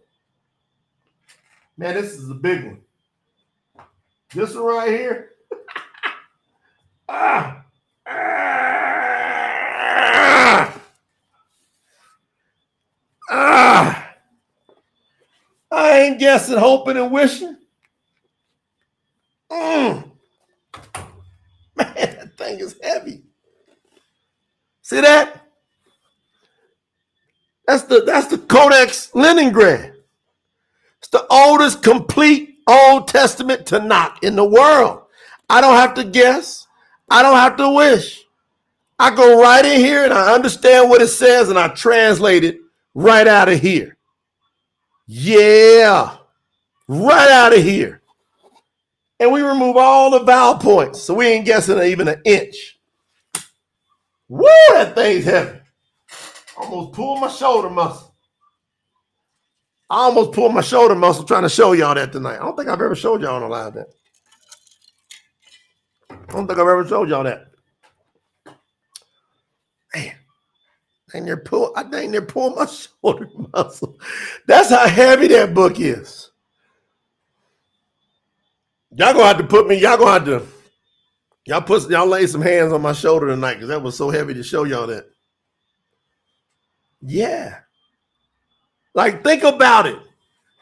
[1.78, 2.82] Man, this is a big one.
[4.34, 5.32] This one right here.
[7.10, 7.64] ah,
[8.08, 8.82] ah,
[13.30, 14.10] ah.
[15.72, 17.58] I ain't guessing, hoping, and wishing.
[19.52, 20.12] Mm.
[21.76, 23.24] Man, that thing is heavy.
[24.82, 25.48] See that?
[27.68, 29.94] That's the that's the Codex Leningrad.
[31.12, 35.04] The oldest complete Old Testament Tanakh in the world.
[35.50, 36.68] I don't have to guess.
[37.10, 38.24] I don't have to wish.
[38.98, 42.60] I go right in here and I understand what it says and I translate it
[42.94, 43.98] right out of here.
[45.08, 46.18] Yeah,
[46.88, 48.02] right out of here.
[49.20, 51.02] And we remove all the vowel points.
[51.02, 52.80] So we ain't guessing even an inch.
[54.30, 55.60] Woo, that thing's heavy.
[56.56, 58.11] Almost pulled my shoulder muscle.
[59.92, 62.36] I almost pulled my shoulder muscle trying to show y'all that tonight.
[62.36, 63.88] I don't think I've ever showed y'all on a live that.
[66.10, 67.48] I don't think I've ever showed y'all that.
[69.94, 70.16] Man,
[71.12, 72.66] dang near pull, I dang near pull my
[73.04, 74.00] shoulder muscle.
[74.48, 76.32] That's how heavy that book is.
[78.96, 80.48] Y'all gonna have to put me, y'all gonna have to,
[81.46, 84.34] y'all put y'all lay some hands on my shoulder tonight because that was so heavy
[84.36, 85.10] to show y'all that.
[87.02, 87.60] Yeah.
[88.94, 89.98] Like, think about it.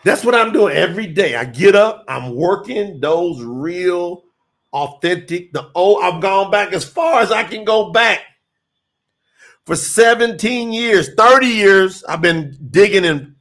[0.03, 1.35] That's what I'm doing every day.
[1.35, 4.23] I get up, I'm working those real
[4.71, 5.51] authentic.
[5.51, 8.21] The oh, I've gone back as far as I can go back.
[9.65, 13.35] For 17 years, 30 years, I've been digging in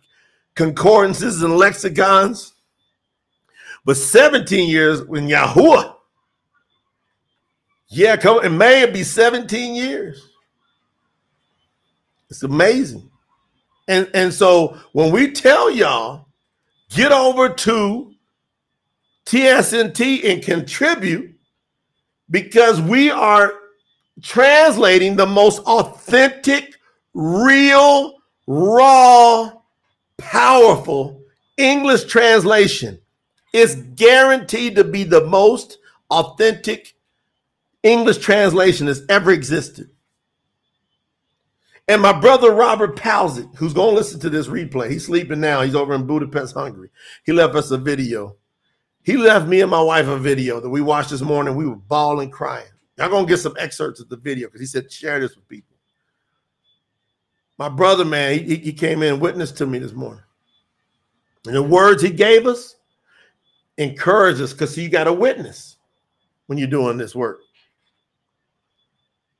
[0.54, 2.54] concordances and lexicons.
[3.84, 5.94] But 17 years when Yahuwah.
[7.88, 10.28] Yeah, come it may be 17 years.
[12.28, 13.07] It's amazing.
[13.88, 16.28] And and so when we tell y'all,
[16.90, 18.12] get over to
[19.26, 21.34] TSNT and contribute
[22.30, 23.52] because we are
[24.22, 26.76] translating the most authentic,
[27.14, 29.52] real, raw,
[30.18, 31.22] powerful
[31.56, 32.98] English translation.
[33.54, 35.78] It's guaranteed to be the most
[36.10, 36.94] authentic
[37.82, 39.90] English translation that's ever existed.
[41.88, 45.62] And my brother Robert Palzit, who's going to listen to this replay, he's sleeping now.
[45.62, 46.90] He's over in Budapest, Hungary.
[47.24, 48.36] He left us a video.
[49.02, 51.56] He left me and my wife a video that we watched this morning.
[51.56, 52.68] We were bawling, crying.
[52.98, 55.76] Y'all gonna get some excerpts of the video because he said share this with people.
[57.56, 60.22] My brother, man, he, he came in and witnessed to me this morning.
[61.46, 62.76] And the words he gave us
[63.78, 65.76] encourage us because you got a witness
[66.46, 67.40] when you're doing this work.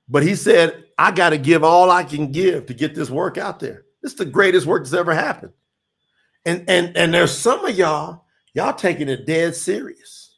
[0.08, 3.38] But he said, I got to give all I can give to get this work
[3.38, 3.84] out there.
[4.02, 5.52] This is the greatest work that's ever happened.
[6.44, 8.24] And and and there's some of y'all,
[8.54, 10.36] y'all taking it dead serious.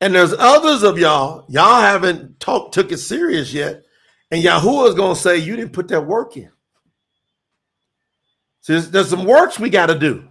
[0.00, 3.82] And there's others of y'all, y'all haven't talk, took it serious yet.
[4.30, 6.50] And Yahuwah is to say, You didn't put that work in.
[8.60, 10.26] So there's, there's some works we got to do.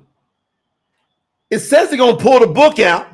[1.50, 3.08] It says they're to pull the book out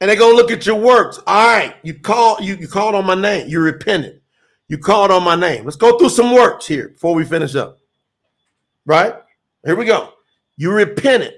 [0.00, 1.18] and they're gonna look at your works.
[1.26, 4.15] All right, you call you, you called on my name, you repented,
[4.68, 5.64] you called on my name.
[5.64, 7.78] Let's go through some works here before we finish up.
[8.84, 9.14] Right?
[9.64, 10.12] Here we go.
[10.56, 11.34] You repented,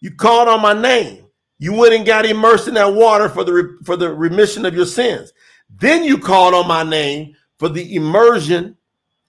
[0.00, 1.26] you called on my name,
[1.58, 4.86] you went and got immersed in that water for the for the remission of your
[4.86, 5.32] sins.
[5.70, 8.76] Then you called on my name for the immersion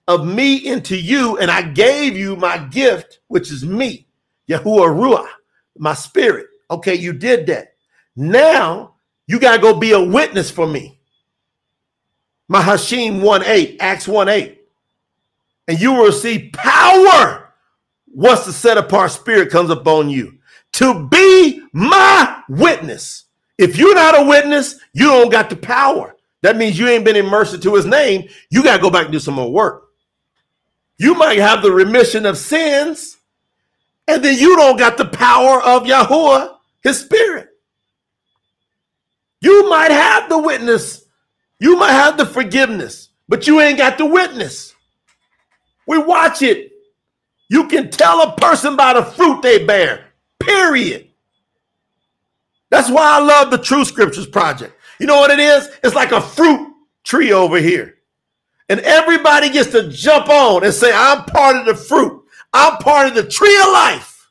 [0.06, 4.08] of me into you, and I gave you my gift, which is me,
[4.48, 5.28] Yahuwah Ruah,
[5.76, 6.46] my spirit.
[6.70, 7.74] Okay, you did that.
[8.16, 8.94] Now
[9.26, 10.97] you got to go be a witness for me.
[12.50, 14.60] Mahashim 1 8, Acts 1 8.
[15.68, 17.52] And you will receive power
[18.06, 20.38] once the set apart spirit comes upon you
[20.72, 23.24] to be my witness.
[23.58, 26.16] If you're not a witness, you don't got the power.
[26.42, 28.28] That means you ain't been immersed into his name.
[28.50, 29.88] You got to go back and do some more work.
[30.96, 33.18] You might have the remission of sins,
[34.06, 37.48] and then you don't got the power of Yahuwah, his spirit.
[39.40, 41.04] You might have the witness,
[41.60, 44.74] you might have the forgiveness, but you ain't got the witness.
[45.86, 46.72] We watch it.
[47.48, 50.06] You can tell a person by the fruit they bear,
[50.38, 51.08] period.
[52.70, 54.74] That's why I love the True Scriptures Project.
[55.00, 55.68] You know what it is?
[55.82, 56.72] It's like a fruit
[57.04, 57.94] tree over here.
[58.68, 62.22] And everybody gets to jump on and say, I'm part of the fruit.
[62.52, 64.28] I'm part of the tree of life.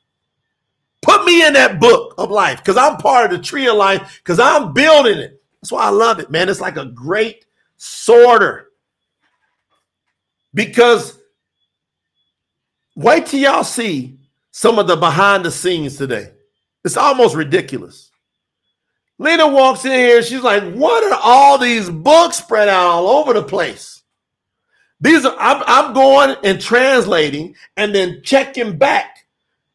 [1.01, 4.21] Put me in that book of life because I'm part of the tree of life
[4.23, 5.36] because I'm building it.
[5.68, 6.47] That's why I love it, man.
[6.47, 7.43] It's like a great
[7.76, 8.70] sorter.
[10.53, 11.20] Because
[12.95, 14.18] wait till y'all see
[14.51, 16.32] some of the behind the scenes today.
[16.86, 18.11] It's almost ridiculous.
[19.20, 23.34] Lena walks in here, she's like, What are all these books spread out all over
[23.34, 24.03] the place?
[25.01, 29.26] These are, I'm, I'm going and translating and then checking back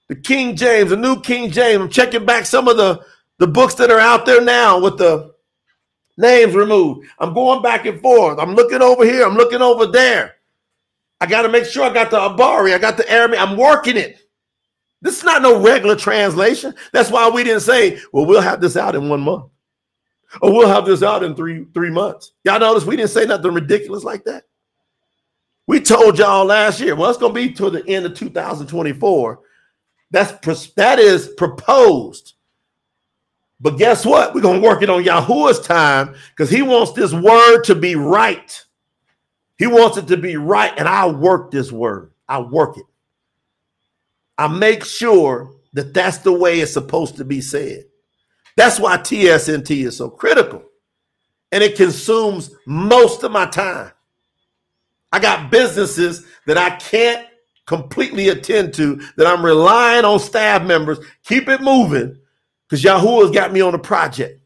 [0.09, 1.82] the King James, the New King James.
[1.82, 3.05] I'm checking back some of the,
[3.36, 5.32] the books that are out there now with the
[6.16, 7.06] names removed.
[7.18, 8.38] I'm going back and forth.
[8.38, 9.24] I'm looking over here.
[9.26, 10.36] I'm looking over there.
[11.20, 12.74] I got to make sure I got the Abari.
[12.74, 13.40] I got the Arabic.
[13.40, 14.18] I'm working it.
[15.00, 16.74] This is not no regular translation.
[16.92, 19.46] That's why we didn't say, well, we'll have this out in one month.
[20.40, 22.32] Or we'll have this out in three three months.
[22.44, 24.44] Y'all notice we didn't say nothing ridiculous like that.
[25.66, 29.40] We told y'all last year, well, it's going to be to the end of 2024
[30.12, 32.34] that's that is proposed.
[33.62, 34.34] But guess what?
[34.34, 38.64] We're gonna work it on Yahuwah's time because he wants this word to be right.
[39.56, 42.10] He wants it to be right, and I work this word.
[42.28, 42.84] I work it.
[44.36, 47.84] I make sure that that's the way it's supposed to be said.
[48.56, 50.64] That's why TSNT is so critical,
[51.52, 53.92] and it consumes most of my time.
[55.12, 57.28] I got businesses that I can't
[57.66, 60.98] completely attend to that I'm relying on staff members.
[61.22, 62.18] Keep it moving
[62.72, 64.40] because Yahuwah's got me on a project.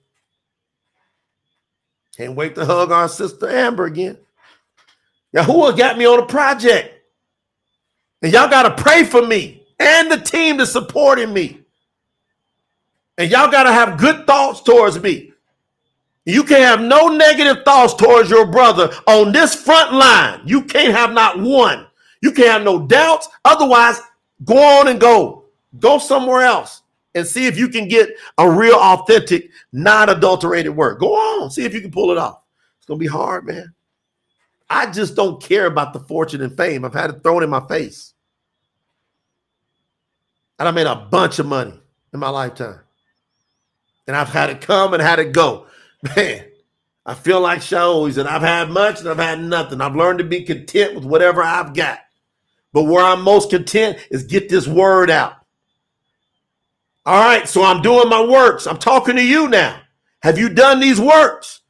[2.16, 4.18] Can't wait to hug our sister Amber again.
[5.32, 6.92] Yahuwah got me on a project.
[8.20, 11.60] And y'all got to pray for me and the team that's supporting me.
[13.16, 15.32] And y'all got to have good thoughts towards me.
[16.24, 20.40] You can't have no negative thoughts towards your brother on this front line.
[20.44, 21.86] You can't have not one.
[22.22, 23.28] You can't have no doubts.
[23.44, 24.00] Otherwise,
[24.44, 25.44] go on and go.
[25.78, 26.82] Go somewhere else
[27.16, 30.98] and see if you can get a real, authentic, non adulterated word.
[30.98, 32.42] Go on, see if you can pull it off.
[32.76, 33.74] It's going to be hard, man.
[34.68, 36.84] I just don't care about the fortune and fame.
[36.84, 38.12] I've had it thrown in my face.
[40.58, 41.74] And I made a bunch of money
[42.12, 42.80] in my lifetime.
[44.06, 45.66] And I've had it come and had it go.
[46.16, 46.44] Man,
[47.06, 49.80] I feel like shows and I've had much and I've had nothing.
[49.80, 52.00] I've learned to be content with whatever I've got.
[52.72, 55.45] But where I'm most content is get this word out.
[57.06, 58.66] All right, so I'm doing my works.
[58.66, 59.80] I'm talking to you now.
[60.24, 61.60] Have you done these works?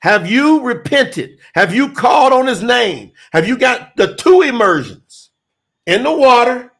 [0.00, 1.38] Have you repented?
[1.54, 3.12] Have you called on his name?
[3.32, 5.30] Have you got the two immersions
[5.86, 6.72] in the water?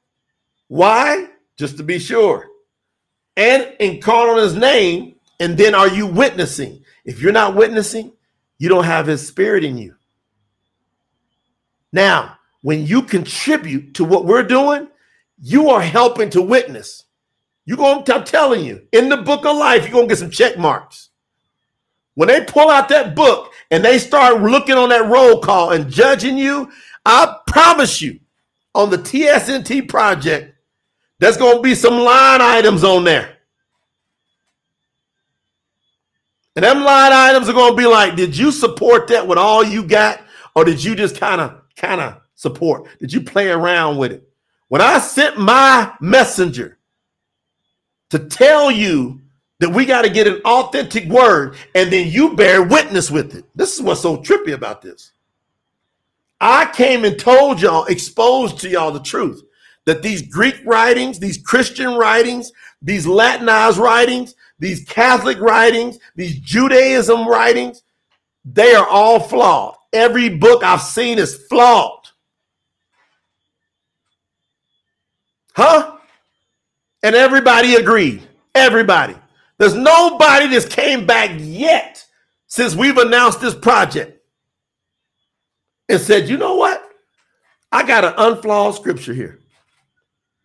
[0.67, 1.29] Why?
[1.57, 2.49] Just to be sure.
[3.37, 6.83] And in call on his name, and then are you witnessing?
[7.05, 8.13] If you're not witnessing,
[8.59, 9.95] you don't have his spirit in you.
[11.93, 14.89] Now, when you contribute to what we're doing,
[15.41, 17.06] you are helping to witness.
[17.67, 20.19] You're going to, I'm telling you, in the book of life, you're going to get
[20.19, 21.11] some check marks.
[22.15, 25.91] When they pull out that book and they start looking on that roll call and
[25.91, 26.71] judging you,
[27.05, 28.21] I promise you,
[28.75, 30.55] on the TSNT project,
[31.19, 33.37] there's going to be some line items on there.
[36.55, 39.65] And them line items are going to be like, did you support that with all
[39.65, 40.21] you got?
[40.55, 42.89] Or did you just kind of, kind of support?
[42.99, 44.29] Did you play around with it?
[44.69, 46.76] When I sent my messenger
[48.11, 49.21] to tell you
[49.61, 53.45] that we got to get an authentic word and then you bear witness with it.
[53.55, 55.13] This is what's so trippy about this.
[56.41, 59.43] I came and told y'all, exposed to y'all the truth
[59.87, 62.53] that these Greek writings, these Christian writings,
[62.83, 67.83] these Latinized writings, these Catholic writings, these Judaism writings,
[68.45, 69.77] they are all flawed.
[69.93, 72.09] Every book I've seen is flawed.
[75.55, 75.96] Huh?
[77.07, 78.21] And everybody agreed.
[78.53, 79.15] Everybody.
[79.59, 82.05] There's nobody that's came back yet
[82.49, 84.21] since we've announced this project
[85.89, 86.83] and said, you know what?
[87.71, 89.39] I got an unflawed scripture here.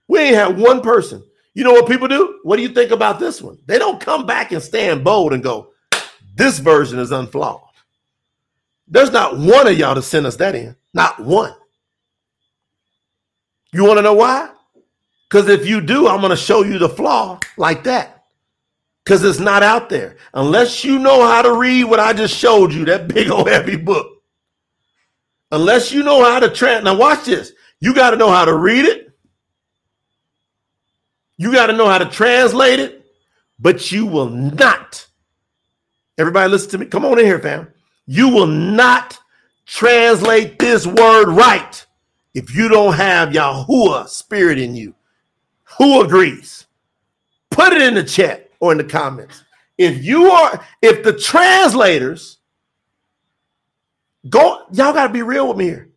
[0.08, 1.24] We ain't had one person.
[1.56, 2.42] You know what people do?
[2.44, 3.58] What do you think about this one?
[3.66, 5.72] They don't come back and stand bold and go,
[6.36, 7.62] this version is unflawed.
[8.88, 10.76] There's not one of y'all to send us that in.
[10.94, 11.56] Not one.
[13.74, 14.52] You want to know why?
[15.32, 18.26] Because if you do, I'm going to show you the flaw like that.
[19.06, 20.18] Because it's not out there.
[20.34, 23.78] Unless you know how to read what I just showed you, that big old heavy
[23.78, 24.24] book.
[25.50, 26.84] Unless you know how to trans.
[26.84, 27.54] Now, watch this.
[27.80, 29.18] You got to know how to read it.
[31.38, 33.06] You got to know how to translate it,
[33.58, 35.08] but you will not.
[36.18, 36.88] Everybody listen to me.
[36.88, 37.70] Come on in here, fam.
[38.06, 39.18] You will not
[39.66, 41.86] translate this word right
[42.34, 44.94] if you don't have Yahuwah spirit in you.
[45.78, 46.66] Who agrees?
[47.50, 49.44] Put it in the chat or in the comments.
[49.78, 52.38] If you are, if the translators
[54.30, 55.90] go, y'all got to be real with me here.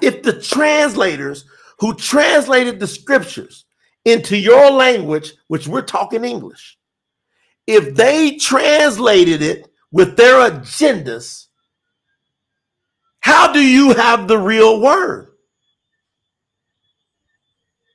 [0.00, 1.44] If the translators
[1.78, 3.64] who translated the scriptures
[4.04, 6.78] into your language, which we're talking English,
[7.66, 11.46] if they translated it with their agendas,
[13.20, 15.31] how do you have the real word?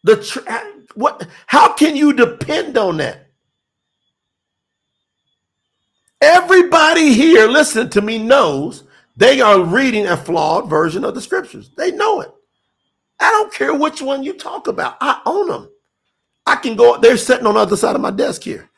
[0.04, 1.28] The what?
[1.48, 3.28] How can you depend on that?
[6.22, 8.84] Everybody here, listen to me, knows
[9.16, 11.70] they are reading a flawed version of the scriptures.
[11.78, 12.32] They know it.
[13.20, 14.98] I don't care which one you talk about.
[15.02, 15.70] I own them.
[16.45, 18.70] I can go, they're sitting on the other side of my desk here.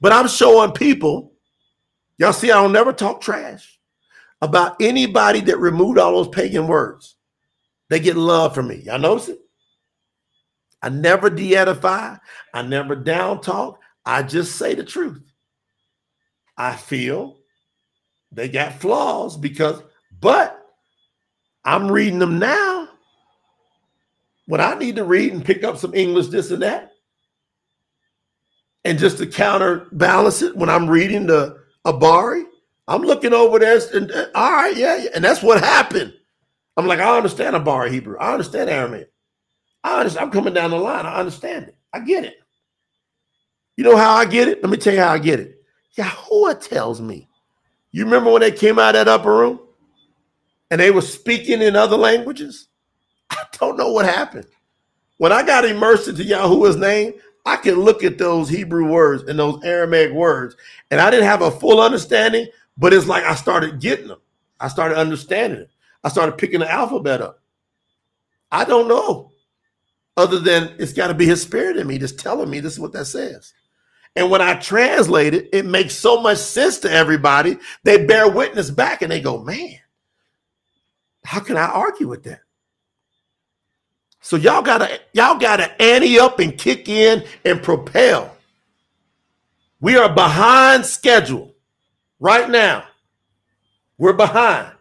[0.00, 1.32] But I'm showing people,
[2.18, 3.78] y'all see, I don't never talk trash
[4.40, 7.16] about anybody that removed all those pagan words.
[7.88, 8.82] They get love from me.
[8.84, 9.40] Y'all notice it?
[10.82, 12.16] I never de edify,
[12.54, 13.80] I never down talk.
[14.04, 15.20] I just say the truth.
[16.56, 17.38] I feel
[18.32, 19.82] they got flaws because,
[20.20, 20.60] but
[21.64, 22.88] I'm reading them now.
[24.46, 26.92] When I need to read and pick up some English, this and that,
[28.84, 32.44] and just to counterbalance it, when I'm reading the Abari,
[32.86, 36.14] I'm looking over there and uh, all right, yeah, yeah, and that's what happened.
[36.76, 39.12] I'm like, I understand Abari Hebrew, I understand Aramaic,
[39.88, 40.26] I understand.
[40.26, 41.06] I'm coming down the line.
[41.06, 41.76] I understand it.
[41.92, 42.36] I get it.
[43.76, 44.62] You know how I get it?
[44.62, 45.62] Let me tell you how I get it.
[45.96, 47.28] Yahuwah tells me.
[47.92, 49.60] You remember when they came out of that upper room
[50.70, 52.68] and they were speaking in other languages?
[53.30, 54.46] I don't know what happened.
[55.16, 57.14] When I got immersed into Yahuwah's name,
[57.46, 60.54] I can look at those Hebrew words and those Aramaic words,
[60.90, 64.20] and I didn't have a full understanding, but it's like I started getting them.
[64.60, 65.70] I started understanding it.
[66.04, 67.40] I started picking the alphabet up.
[68.52, 69.32] I don't know,
[70.18, 72.80] other than it's got to be His Spirit in me just telling me this is
[72.80, 73.54] what that says.
[74.16, 77.56] And when I translate it, it makes so much sense to everybody.
[77.84, 79.78] They bear witness back and they go, man,
[81.24, 82.40] how can I argue with that?
[84.20, 88.34] So y'all gotta y'all gotta ante up and kick in and propel.
[89.80, 91.54] We are behind schedule
[92.18, 92.84] right now.
[93.96, 94.72] We're behind.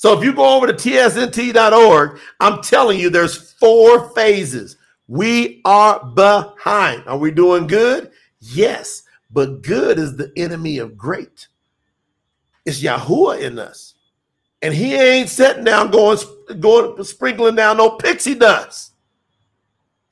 [0.00, 4.78] So if you go over to tsnt.org, I'm telling you there's four phases.
[5.08, 7.06] We are behind.
[7.06, 8.10] Are we doing good?
[8.38, 11.48] Yes, but good is the enemy of great.
[12.64, 13.92] It's Yahuwah in us.
[14.62, 16.16] And he ain't sitting down going,
[16.60, 18.92] going sprinkling down no pixie dust.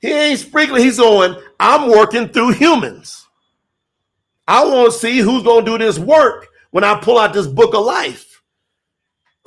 [0.01, 3.25] He ain't sprinkling, he's going, I'm working through humans.
[4.47, 7.47] I want to see who's going to do this work when I pull out this
[7.47, 8.28] book of life.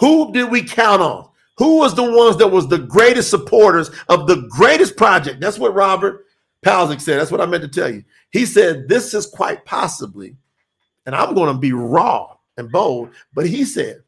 [0.02, 1.28] Who did we count on?
[1.58, 5.38] Who was the ones that was the greatest supporters of the greatest project?
[5.40, 6.26] That's what Robert
[6.66, 7.20] Palzik said.
[7.20, 8.02] That's what I meant to tell you.
[8.32, 10.34] He said, This is quite possibly,
[11.06, 14.02] and I'm going to be raw and bold, but he said,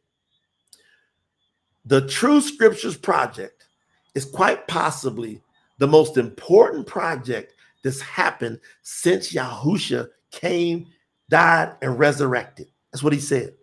[1.85, 3.69] The True Scriptures Project
[4.15, 5.41] is quite possibly
[5.77, 7.53] the most important project
[7.85, 10.87] that's happened since Yahusha came,
[11.29, 12.67] died, and resurrected.
[12.91, 13.53] That's what he said.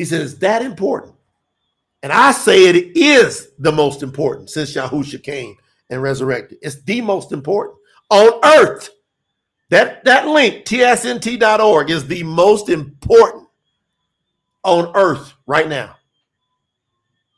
[0.00, 1.14] He said, It's that important
[2.02, 5.56] and I say it is the most important since Yahusha came
[5.90, 6.58] and resurrected.
[6.62, 7.76] It's the most important
[8.08, 8.90] on earth.
[9.68, 13.48] That, that link, tsnt.org, is the most important
[14.64, 15.96] on earth right now.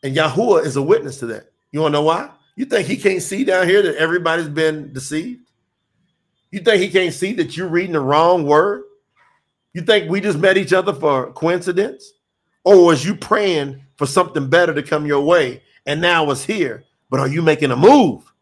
[0.02, 1.52] And Yahuwah is a witness to that.
[1.72, 2.30] You want to know why?
[2.56, 5.48] You think he can't see down here that everybody's been deceived?
[6.50, 8.84] You think he can't see that you're reading the wrong word?
[9.74, 12.12] You think we just met each other for coincidence?
[12.64, 16.84] Or was you praying for something better to come your way and now it's here?
[17.10, 18.32] But are you making a move?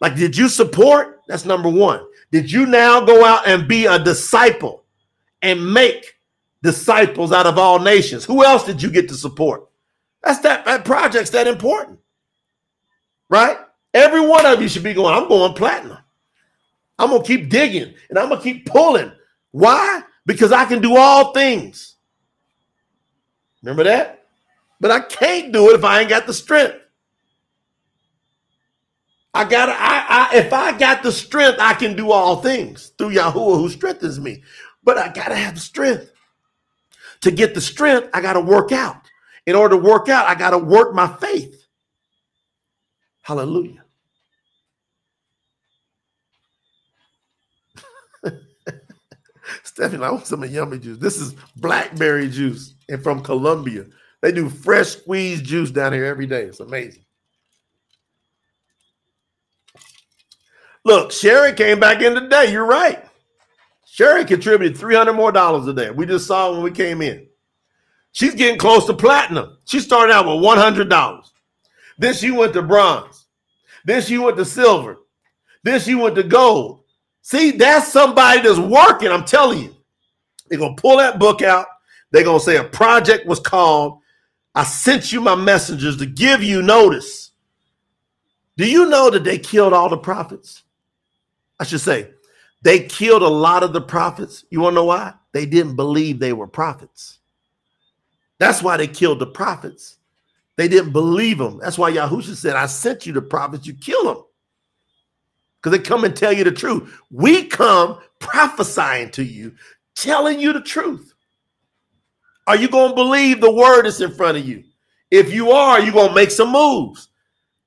[0.00, 1.20] Like, did you support?
[1.28, 2.04] That's number one.
[2.30, 4.84] Did you now go out and be a disciple
[5.42, 6.18] and make
[6.62, 8.24] disciples out of all nations?
[8.24, 9.68] Who else did you get to support?
[10.22, 12.00] That's that, that project's that important,
[13.28, 13.56] right?
[13.94, 15.98] Every one of you should be going, I'm going platinum.
[16.98, 19.12] I'm going to keep digging and I'm going to keep pulling.
[19.52, 20.02] Why?
[20.26, 21.96] Because I can do all things
[23.62, 24.26] Remember that?
[24.80, 26.76] But I can't do it if I ain't got the strength.
[29.34, 33.10] I gotta, I, I if I got the strength, I can do all things through
[33.10, 34.42] Yahuwah who strengthens me.
[34.84, 36.12] But I gotta have the strength.
[37.22, 38.96] To get the strength, I gotta work out.
[39.46, 41.66] In order to work out, I gotta work my faith.
[43.22, 43.84] Hallelujah.
[49.78, 50.98] Stephanie, I want some of yummy juice.
[50.98, 53.84] This is blackberry juice and from Colombia.
[54.20, 56.46] They do fresh squeezed juice down here every day.
[56.46, 57.04] It's amazing.
[60.84, 62.50] Look, Sherry came back in today.
[62.50, 63.04] You're right.
[63.86, 65.92] Sherry contributed 300 more dollars a day.
[65.92, 67.28] We just saw when we came in.
[68.10, 69.58] She's getting close to platinum.
[69.64, 71.22] She started out with $100.
[71.98, 73.26] Then she went to bronze.
[73.84, 74.96] Then she went to silver.
[75.62, 76.82] Then she went to gold.
[77.28, 79.10] See, that's somebody that's working.
[79.10, 79.76] I'm telling you.
[80.48, 81.66] They're going to pull that book out.
[82.10, 84.00] They're going to say a project was called.
[84.54, 87.32] I sent you my messengers to give you notice.
[88.56, 90.62] Do you know that they killed all the prophets?
[91.60, 92.08] I should say,
[92.62, 94.46] they killed a lot of the prophets.
[94.48, 95.12] You want to know why?
[95.32, 97.18] They didn't believe they were prophets.
[98.38, 99.98] That's why they killed the prophets.
[100.56, 101.58] They didn't believe them.
[101.58, 104.24] That's why Yahusha said, I sent you the prophets, you kill them
[105.62, 107.00] because they come and tell you the truth.
[107.10, 109.54] We come prophesying to you,
[109.94, 111.14] telling you the truth.
[112.46, 114.64] Are you going to believe the word that's in front of you?
[115.10, 117.08] If you are, you're going to make some moves.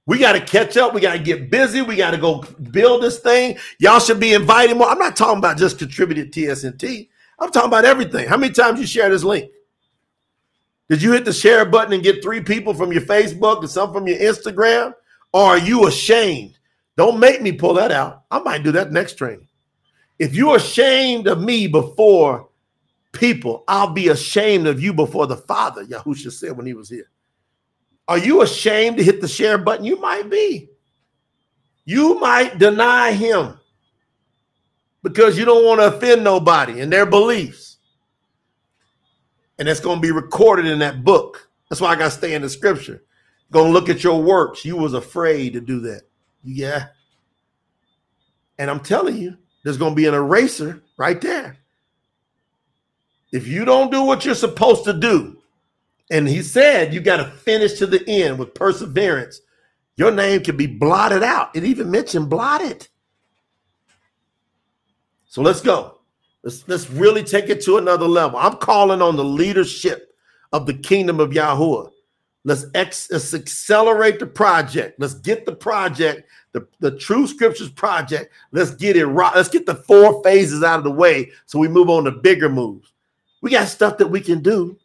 [0.08, 0.94] We got to catch up.
[0.94, 1.82] We got to get busy.
[1.82, 3.58] We got to go build this thing.
[3.80, 4.89] Y'all should be invited more.
[4.89, 7.10] I'm not talking about just contributed TSNT.
[7.39, 8.28] I'm talking about everything.
[8.28, 9.52] How many times you share this link?
[10.89, 13.94] Did you hit the share button and get three people from your Facebook and some
[13.94, 14.94] from your Instagram?
[15.32, 16.58] Or are you ashamed
[16.98, 18.24] don't make me pull that out.
[18.30, 19.48] I might do that next training.
[20.20, 22.50] If you're ashamed of me before
[23.12, 27.10] people, I'll be ashamed of you before the Father, Yahusha said when he was here.
[28.08, 29.86] Are you ashamed to hit the share button?
[29.86, 30.70] You might be.
[31.86, 33.58] You might deny him
[35.04, 37.78] because you don't want to offend nobody and their beliefs.
[39.58, 41.50] And that's going to be recorded in that book.
[41.70, 43.04] That's why I got to stay in the scripture.
[43.52, 44.66] Going to look at your works.
[44.66, 46.02] You was afraid to do that.
[46.44, 46.88] Yeah.
[48.58, 51.58] And I'm telling you, there's going to be an eraser right there.
[53.32, 55.42] If you don't do what you're supposed to do,
[56.10, 59.42] and he said you got to finish to the end with perseverance,
[59.96, 61.56] your name can be blotted out.
[61.56, 62.88] It even mentioned blotted.
[65.26, 66.00] So let's go.
[66.44, 68.38] Let's, let's really take it to another level.
[68.38, 70.14] I'm calling on the leadership
[70.52, 71.89] of the kingdom of Yahuwah.
[72.44, 75.00] Let's, ex, let's accelerate the project.
[75.00, 78.34] Let's get the project, the, the true scriptures project.
[78.52, 79.36] Let's get it right.
[79.36, 82.50] Let's get the four phases out of the way so we move on to bigger
[82.50, 82.94] moves.
[83.42, 84.78] We got stuff that we can do.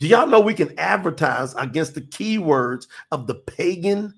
[0.00, 4.14] Do y'all know we can advertise against the keywords of the pagan,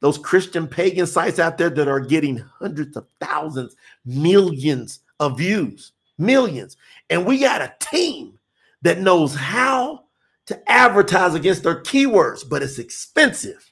[0.00, 5.92] those Christian pagan sites out there that are getting hundreds of thousands, millions of views,
[6.16, 6.76] millions.
[7.08, 8.38] And we got a team
[8.82, 10.04] that knows how
[10.50, 13.70] to advertise against their keywords, but it's expensive.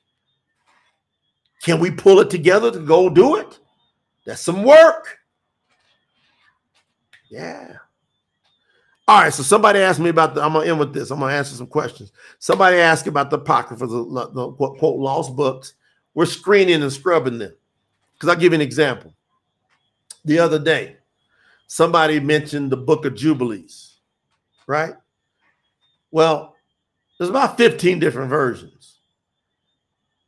[1.62, 3.58] Can we pull it together to go do it?
[4.24, 5.18] That's some work.
[7.30, 7.74] Yeah.
[9.08, 10.42] All right, so somebody asked me about the.
[10.42, 11.10] I'm gonna end with this.
[11.10, 12.12] I'm gonna answer some questions.
[12.38, 15.74] Somebody asked about the apocrypha, the, the quote, quote lost books.
[16.14, 17.54] We're screening and scrubbing them.
[18.14, 19.14] Because I'll give you an example.
[20.24, 20.98] The other day,
[21.66, 23.96] somebody mentioned the book of Jubilees,
[24.66, 24.94] right?
[26.10, 26.54] Well,
[27.18, 29.00] there's about 15 different versions,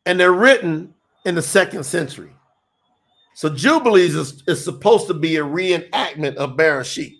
[0.04, 2.32] and they're written in the second century.
[3.34, 7.16] So Jubilees is, is supposed to be a reenactment of Bereshit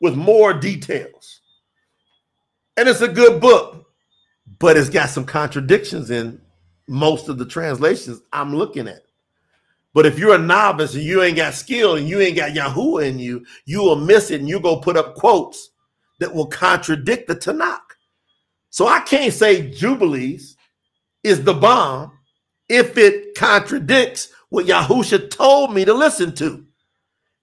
[0.00, 1.40] with more details.
[2.76, 3.86] And it's a good book,
[4.58, 6.40] but it's got some contradictions in
[6.88, 9.02] most of the translations I'm looking at.
[9.94, 13.06] But if you're a novice and you ain't got skill and you ain't got Yahuwah
[13.06, 15.70] in you, you will miss it and you go put up quotes
[16.18, 17.80] that will contradict the Tanakh.
[18.72, 20.56] So I can't say Jubilees
[21.22, 22.10] is the bomb
[22.70, 26.64] if it contradicts what Yahusha told me to listen to.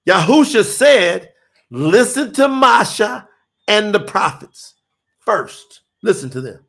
[0.08, 1.30] Yahusha said,
[1.70, 3.28] listen to Masha
[3.68, 4.74] and the prophets
[5.20, 5.82] first.
[6.02, 6.66] Listen to them.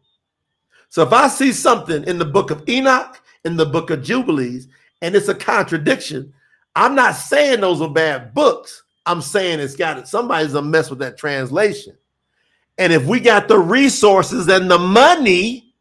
[0.90, 4.68] So if I see something in the book of Enoch, in the book of Jubilees,
[5.00, 6.34] and it's a contradiction,
[6.76, 8.82] I'm not saying those are bad books.
[9.06, 10.06] I'm saying it's got it.
[10.06, 11.96] Somebody's a mess with that translation.
[12.80, 15.74] And if we got the resources and the money,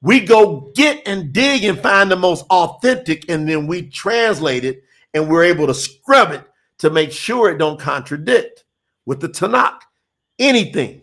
[0.00, 4.84] we go get and dig and find the most authentic, and then we translate it,
[5.12, 6.44] and we're able to scrub it
[6.78, 8.62] to make sure it don't contradict
[9.06, 9.80] with the Tanakh.
[10.38, 11.02] Anything,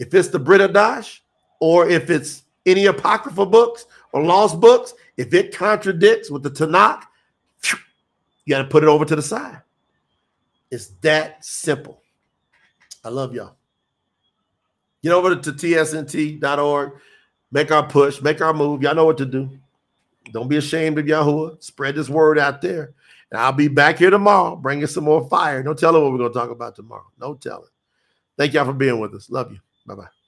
[0.00, 1.20] if it's the Brit Hadash,
[1.60, 7.04] or if it's any apocryphal books or lost books, if it contradicts with the Tanakh,
[8.44, 9.62] you got to put it over to the side.
[10.68, 12.02] It's that simple.
[13.04, 13.54] I love y'all.
[15.04, 16.92] Get over to tsnt.org,
[17.52, 18.82] make our push, make our move.
[18.82, 19.50] Y'all know what to do.
[20.32, 21.62] Don't be ashamed of Yahuwah.
[21.62, 22.94] Spread this word out there.
[23.30, 25.62] And I'll be back here tomorrow bringing some more fire.
[25.62, 27.04] No telling what we're going to talk about tomorrow.
[27.20, 27.68] No telling.
[28.38, 29.28] Thank y'all for being with us.
[29.28, 29.58] Love you.
[29.84, 30.23] Bye bye.